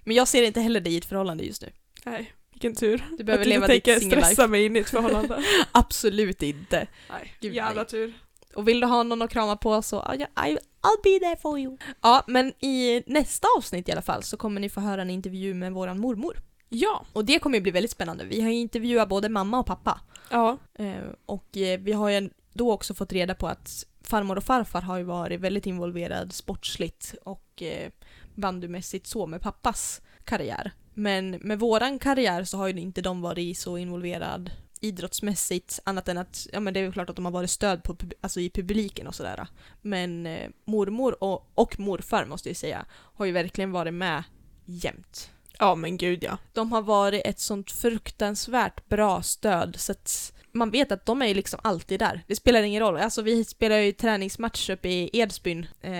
Men 0.04 0.16
jag 0.16 0.28
ser 0.28 0.42
inte 0.42 0.60
heller 0.60 0.80
dig 0.80 0.94
i 0.94 0.98
ett 0.98 1.04
förhållande 1.04 1.44
just 1.44 1.62
nu. 1.62 1.68
Nej, 2.04 2.32
vilken 2.52 2.74
tur. 2.74 3.04
Du 3.18 3.24
behöver 3.24 3.44
att 3.44 3.48
leva 3.48 3.66
ditt 3.66 3.84
tänker 3.84 4.00
singellife. 4.00 4.26
stressa 4.26 4.46
mig 4.46 4.64
in 4.64 4.76
i 4.76 4.80
ett 4.80 4.90
förhållande. 4.90 5.42
Absolut 5.72 6.42
inte. 6.42 6.86
Nej, 7.10 7.34
Gud, 7.40 7.54
jävla 7.54 7.82
nej. 7.82 7.90
tur. 7.90 8.12
Och 8.54 8.68
vill 8.68 8.80
du 8.80 8.86
ha 8.86 9.02
någon 9.02 9.22
att 9.22 9.30
krama 9.30 9.56
på 9.56 9.82
så 9.82 9.96
ja, 9.96 10.26
ja, 10.34 10.46
I, 10.48 10.58
I'll 10.82 11.02
be 11.02 11.26
there 11.26 11.36
for 11.42 11.58
you. 11.58 11.76
Ja, 12.02 12.24
men 12.26 12.52
i 12.64 13.02
nästa 13.06 13.48
avsnitt 13.58 13.88
i 13.88 13.92
alla 13.92 14.02
fall 14.02 14.22
så 14.22 14.36
kommer 14.36 14.60
ni 14.60 14.68
få 14.68 14.80
höra 14.80 15.02
en 15.02 15.10
intervju 15.10 15.54
med 15.54 15.72
våran 15.72 15.98
mormor. 15.98 16.36
Ja. 16.74 17.06
Och 17.12 17.24
det 17.24 17.38
kommer 17.38 17.56
ju 17.56 17.62
bli 17.62 17.72
väldigt 17.72 17.90
spännande. 17.90 18.24
Vi 18.24 18.40
har 18.40 18.50
ju 18.50 18.56
intervjuat 18.56 19.08
både 19.08 19.28
mamma 19.28 19.58
och 19.58 19.66
pappa. 19.66 20.00
Ja. 20.30 20.58
Eh, 20.74 21.02
och 21.26 21.56
eh, 21.56 21.80
vi 21.80 21.92
har 21.92 22.10
ju 22.10 22.30
då 22.52 22.72
också 22.72 22.94
fått 22.94 23.12
reda 23.12 23.34
på 23.34 23.48
att 23.48 23.86
farmor 24.04 24.36
och 24.36 24.44
farfar 24.44 24.80
har 24.80 24.98
ju 24.98 25.04
varit 25.04 25.40
väldigt 25.40 25.66
involverad 25.66 26.32
sportsligt 26.32 27.14
och 27.24 27.62
eh, 27.62 27.90
bandymässigt 28.34 29.06
så 29.06 29.26
med 29.26 29.40
pappas 29.40 30.00
karriär. 30.24 30.72
Men 30.94 31.30
med 31.30 31.58
våran 31.58 31.98
karriär 31.98 32.44
så 32.44 32.56
har 32.56 32.68
ju 32.68 32.80
inte 32.80 33.02
de 33.02 33.20
varit 33.22 33.58
så 33.58 33.78
involverad 33.78 34.50
idrottsmässigt 34.80 35.80
annat 35.84 36.08
än 36.08 36.18
att, 36.18 36.46
ja 36.52 36.60
men 36.60 36.74
det 36.74 36.80
är 36.80 36.84
ju 36.84 36.92
klart 36.92 37.10
att 37.10 37.16
de 37.16 37.24
har 37.24 37.32
varit 37.32 37.50
stöd 37.50 37.82
på, 37.82 37.96
alltså 38.20 38.40
i 38.40 38.50
publiken 38.50 39.06
och 39.06 39.14
sådär. 39.14 39.46
Men 39.82 40.28
mormor 40.64 41.24
och, 41.24 41.50
och 41.54 41.80
morfar 41.80 42.26
måste 42.26 42.48
jag 42.48 42.56
säga 42.56 42.86
har 42.90 43.26
ju 43.26 43.32
verkligen 43.32 43.72
varit 43.72 43.94
med 43.94 44.22
jämt. 44.64 45.30
Ja 45.62 45.74
men 45.74 45.96
gud 45.96 46.24
ja. 46.24 46.38
De 46.52 46.72
har 46.72 46.82
varit 46.82 47.22
ett 47.24 47.40
sånt 47.40 47.70
fruktansvärt 47.70 48.88
bra 48.88 49.22
stöd 49.22 49.74
så 49.78 49.92
att 49.92 50.32
man 50.52 50.70
vet 50.70 50.92
att 50.92 51.06
de 51.06 51.22
är 51.22 51.26
ju 51.26 51.34
liksom 51.34 51.60
alltid 51.62 51.98
där. 52.00 52.24
Det 52.26 52.36
spelar 52.36 52.62
ingen 52.62 52.82
roll. 52.82 52.96
Alltså 52.96 53.22
vi 53.22 53.44
spelade 53.44 53.84
ju 53.84 53.92
träningsmatch 53.92 54.70
uppe 54.70 54.88
i 54.88 55.10
Edsbyn 55.12 55.66
eh, 55.82 55.92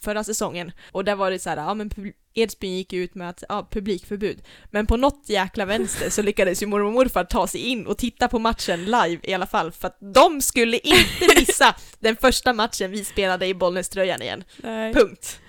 förra 0.00 0.24
säsongen 0.24 0.72
och 0.92 1.04
där 1.04 1.14
var 1.14 1.30
det 1.30 1.38
så 1.38 1.50
här, 1.50 1.56
ja 1.56 1.74
men 1.74 1.90
Edsbyn 2.34 2.76
gick 2.76 2.92
ut 2.92 3.14
med 3.14 3.28
att, 3.28 3.44
ja, 3.48 3.68
publikförbud. 3.70 4.42
Men 4.70 4.86
på 4.86 4.96
något 4.96 5.28
jäkla 5.28 5.64
vänster 5.64 6.10
så 6.10 6.22
lyckades 6.22 6.62
ju 6.62 6.66
mormor 6.66 6.86
och 6.86 6.92
morfar 6.92 7.24
ta 7.24 7.46
sig 7.46 7.60
in 7.60 7.86
och 7.86 7.98
titta 7.98 8.28
på 8.28 8.38
matchen 8.38 8.84
live 8.84 9.18
i 9.22 9.34
alla 9.34 9.46
fall 9.46 9.72
för 9.72 9.88
att 9.88 9.98
de 10.14 10.40
skulle 10.40 10.78
inte 10.78 11.26
missa 11.38 11.74
den 11.98 12.16
första 12.16 12.52
matchen 12.52 12.90
vi 12.90 13.04
spelade 13.04 13.46
i 13.46 13.54
Bollnäströjan 13.54 14.22
igen. 14.22 14.44
Nej. 14.56 14.94
Punkt. 14.94 15.40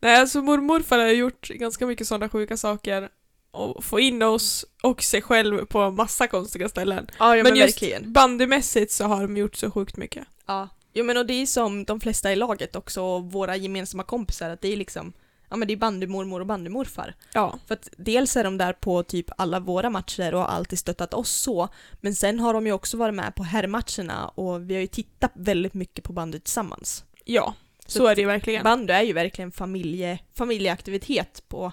Nej, 0.00 0.20
alltså 0.20 0.42
mormor 0.42 0.58
och 0.58 0.64
morfar 0.64 0.98
har 0.98 1.08
gjort 1.08 1.48
ganska 1.48 1.86
mycket 1.86 2.06
sådana 2.06 2.28
sjuka 2.28 2.56
saker 2.56 3.08
och 3.50 3.84
få 3.84 4.00
in 4.00 4.22
oss 4.22 4.66
och 4.82 5.02
sig 5.02 5.22
själv 5.22 5.66
på 5.66 5.90
massa 5.90 6.26
konstiga 6.26 6.68
ställen. 6.68 7.06
Ja, 7.18 7.36
ja 7.36 7.42
men, 7.42 7.52
men 7.52 7.60
just 7.60 7.82
verkligen. 7.82 8.12
bandymässigt 8.12 8.92
så 8.92 9.04
har 9.04 9.22
de 9.22 9.36
gjort 9.36 9.56
så 9.56 9.70
sjukt 9.70 9.96
mycket. 9.96 10.26
Ja, 10.46 10.68
jo 10.92 11.04
men 11.04 11.16
och 11.16 11.26
det 11.26 11.34
är 11.34 11.46
som 11.46 11.84
de 11.84 12.00
flesta 12.00 12.32
i 12.32 12.36
laget 12.36 12.76
också, 12.76 13.18
våra 13.18 13.56
gemensamma 13.56 14.02
kompisar, 14.02 14.50
att 14.50 14.60
det 14.60 14.72
är 14.72 14.76
liksom 14.76 15.12
Ja 15.50 15.56
men 15.56 15.68
det 15.68 15.74
är 15.74 15.76
bandymormor 15.76 16.40
och 16.40 16.46
bandymorfar. 16.46 17.14
Ja. 17.34 17.58
För 17.66 17.74
att 17.74 17.88
dels 17.96 18.36
är 18.36 18.44
de 18.44 18.58
där 18.58 18.72
på 18.72 19.02
typ 19.02 19.26
alla 19.36 19.60
våra 19.60 19.90
matcher 19.90 20.34
och 20.34 20.40
har 20.40 20.48
alltid 20.48 20.78
stöttat 20.78 21.14
oss 21.14 21.30
så, 21.30 21.68
men 22.00 22.14
sen 22.14 22.40
har 22.40 22.54
de 22.54 22.66
ju 22.66 22.72
också 22.72 22.96
varit 22.96 23.14
med 23.14 23.34
på 23.34 23.42
herrmatcherna 23.42 24.28
och 24.28 24.70
vi 24.70 24.74
har 24.74 24.80
ju 24.80 24.86
tittat 24.86 25.32
väldigt 25.34 25.74
mycket 25.74 26.04
på 26.04 26.12
bandy 26.12 26.38
tillsammans. 26.38 27.04
Ja, 27.24 27.54
så, 27.90 28.06
är 28.06 28.14
det 28.14 28.20
ju 28.20 28.26
verkligen. 28.26 28.64
Bandy 28.64 28.92
är 28.92 29.02
ju 29.02 29.12
verkligen 29.12 29.52
familje, 29.52 30.18
familjeaktivitet 30.34 31.42
på, 31.48 31.72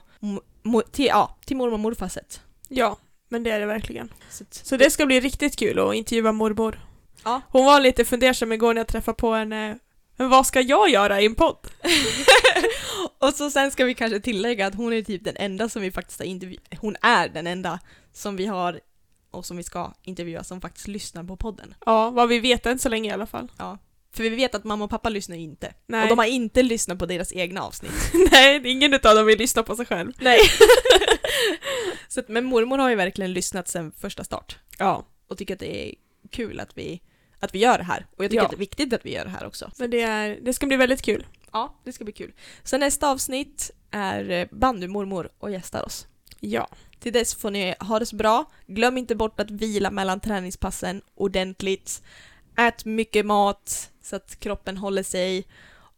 mo, 0.64 0.82
till, 0.82 1.06
ja, 1.06 1.38
till 1.46 1.58
mormor 1.58 1.74
och 1.74 1.80
morfars 1.80 2.12
sätt. 2.12 2.42
Ja, 2.68 2.98
men 3.30 3.44
det 3.44 3.52
är 3.52 3.60
det 3.60 3.66
verkligen. 3.66 4.14
Så, 4.30 4.44
Så 4.50 4.78
det 4.78 4.90
ska 4.90 5.06
bli 5.06 5.20
riktigt 5.20 5.56
kul 5.56 5.80
att 5.80 5.96
intervjua 5.96 6.32
mormor. 6.32 6.80
Ja. 7.24 7.42
Hon 7.50 7.66
var 7.66 7.80
lite 7.80 8.06
fundersam 8.06 8.52
igår 8.52 8.74
när 8.74 8.80
jag 8.80 8.88
träffade 8.88 9.16
på 9.16 9.34
henne. 9.34 9.80
Men 10.16 10.30
vad 10.30 10.46
ska 10.48 10.62
jag 10.62 10.90
göra 10.90 11.22
i 11.22 11.26
en 11.26 11.36
podd? 11.36 11.68
och 13.20 13.34
så 13.34 13.50
sen 13.50 13.72
ska 13.72 13.86
vi 13.86 13.94
kanske 13.94 14.20
tillägga 14.20 14.68
att 14.68 14.76
hon 14.76 14.94
är 14.94 15.02
typ 15.02 15.24
den 15.24 15.38
enda 15.38 15.70
som 15.70 15.82
vi 15.82 15.92
faktiskt 15.92 16.20
har 16.20 16.26
intervjuat, 16.26 16.64
hon 16.80 16.96
är 17.02 17.30
den 17.30 17.48
enda 17.48 17.80
som 18.14 18.36
vi 18.36 18.46
har 18.46 18.80
och 19.32 19.46
som 19.46 19.58
vi 19.58 19.64
ska 19.64 19.94
intervjua 20.02 20.44
som 20.44 20.62
faktiskt 20.62 20.88
lyssnar 20.88 21.24
på 21.24 21.38
podden. 21.38 21.76
Ja, 21.86 22.10
vad 22.10 22.30
vi 22.30 22.40
vet 22.40 22.66
än 22.66 22.80
så 22.80 22.90
länge 22.90 23.10
i 23.10 23.14
alla 23.14 23.26
fall. 23.26 23.52
Ja. 23.58 23.78
För 24.14 24.24
vi 24.24 24.30
vet 24.30 24.56
att 24.56 24.64
mamma 24.64 24.84
och 24.84 24.90
pappa 24.90 25.10
lyssnar 25.10 25.36
inte. 25.36 25.74
Nej. 25.88 26.04
Och 26.04 26.10
de 26.10 26.18
har 26.18 26.26
inte 26.26 26.64
lyssnat 26.64 27.00
på 27.00 27.06
deras 27.06 27.34
egna 27.34 27.62
avsnitt. 27.62 27.92
Nej, 28.32 28.62
ingen 28.64 28.94
utav 28.94 29.16
dem 29.16 29.26
vill 29.26 29.38
lyssna 29.40 29.64
på 29.64 29.76
sig 29.76 29.86
själv. 29.86 30.12
Nej. 30.20 30.40
så 32.08 32.20
att, 32.20 32.28
men 32.30 32.46
mormor 32.46 32.78
har 32.78 32.90
ju 32.90 32.96
verkligen 32.96 33.34
lyssnat 33.34 33.68
sedan 33.68 33.92
första 33.92 34.24
start. 34.24 34.58
Ja, 34.80 35.06
Och 35.28 35.38
tycker 35.38 35.54
att 35.54 35.60
det 35.60 35.88
är 35.90 35.96
kul 36.32 36.60
att 36.60 36.78
vi, 36.78 37.02
att 37.40 37.56
vi 37.56 37.60
gör 37.60 37.78
det 37.78 37.84
här. 37.84 38.06
Och 38.18 38.24
jag 38.24 38.32
tycker 38.32 38.42
Ja. 38.42 38.46
att 38.46 38.52
det 38.52 38.56
är 38.56 38.60
viktigt 38.60 38.94
att 38.94 39.06
vi 39.06 39.14
gör 39.14 39.24
det 39.26 39.32
här 39.32 39.46
också. 39.48 39.72
men 39.78 39.90
det, 39.90 40.02
är, 40.02 40.40
det 40.42 40.54
ska 40.54 40.66
bli 40.66 40.78
väldigt 40.78 41.02
kul. 41.02 41.26
Ja, 41.52 41.76
det 41.84 41.94
ska 41.94 42.04
bli 42.04 42.14
kul. 42.14 42.34
Så 42.64 42.78
nästa 42.78 43.10
avsnitt 43.12 43.72
är 43.92 44.30
eh, 44.32 44.48
bandymormor 44.52 45.30
och 45.40 45.52
gästar 45.52 45.86
oss. 45.86 46.08
Ja. 46.40 46.68
Till 47.00 47.14
dess 47.14 47.36
får 47.36 47.52
ni 47.52 47.76
ha 47.80 48.00
det 48.00 48.06
så 48.06 48.16
bra. 48.16 48.46
Glöm 48.68 48.98
inte 48.98 49.16
bort 49.16 49.40
att 49.40 49.52
vila 49.52 49.92
mellan 49.92 50.20
träningspassen 50.20 51.02
ordentligt. 51.16 52.02
Ät 52.58 52.86
mycket 52.86 53.26
mat 53.26 53.90
så 54.04 54.16
att 54.16 54.40
kroppen 54.40 54.78
håller 54.78 55.04
sig 55.04 55.48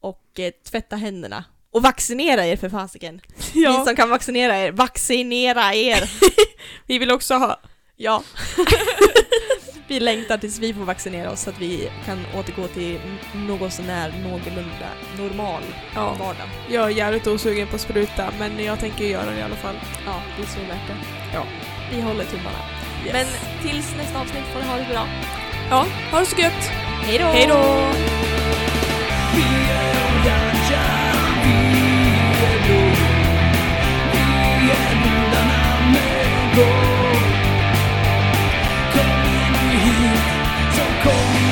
och 0.01 0.39
eh, 0.39 0.51
tvätta 0.69 0.95
händerna. 0.95 1.43
Och 1.71 1.83
vaccinera 1.83 2.45
er 2.45 2.57
för 2.57 2.69
fasiken. 2.69 3.21
Ni 3.53 3.63
ja. 3.63 3.85
som 3.85 3.95
kan 3.95 4.09
vaccinera 4.09 4.57
er, 4.57 4.71
vaccinera 4.71 5.73
er! 5.73 6.11
Vi 6.85 6.99
vill 6.99 7.11
också 7.11 7.33
ha... 7.33 7.59
Ja. 7.95 8.23
vi 9.87 9.99
längtar 9.99 10.37
tills 10.37 10.59
vi 10.59 10.73
får 10.73 10.83
vaccinera 10.83 11.31
oss 11.31 11.41
så 11.41 11.49
att 11.49 11.61
vi 11.61 11.89
kan 12.05 12.25
återgå 12.39 12.67
till 12.67 12.99
något 13.33 13.73
sånär 13.73 14.13
någorlunda 14.23 14.89
normal 15.17 15.63
Ja. 15.95 16.15
vardag. 16.19 16.49
Jag 16.69 16.85
är 16.85 16.89
jävligt 16.89 17.27
osugen 17.27 17.67
på 17.67 17.77
spruta, 17.77 18.33
men 18.39 18.63
jag 18.63 18.79
tänker 18.79 19.05
göra 19.05 19.31
det 19.31 19.39
i 19.39 19.41
alla 19.41 19.55
fall. 19.55 19.75
Ja, 20.05 20.21
det 20.37 20.43
är 20.43 20.47
så 20.47 20.59
värt 20.59 20.87
det. 20.87 20.95
Ja. 21.33 21.43
Vi 21.91 22.01
håller 22.01 22.25
tummarna. 22.25 22.59
Yes. 23.05 23.13
Men 23.13 23.25
tills 23.69 23.97
nästa 23.97 24.21
avsnitt 24.21 24.43
får 24.53 24.59
ni 24.59 24.65
ha 24.65 24.75
det 24.75 24.87
bra 24.89 25.07
ja, 25.69 25.85
ha 26.11 26.19
det 26.19 26.25
så 26.25 26.35
gött. 26.35 26.71
Hejdå. 27.05 27.25
Hejdå. 27.25 27.59
Kom 41.03 41.49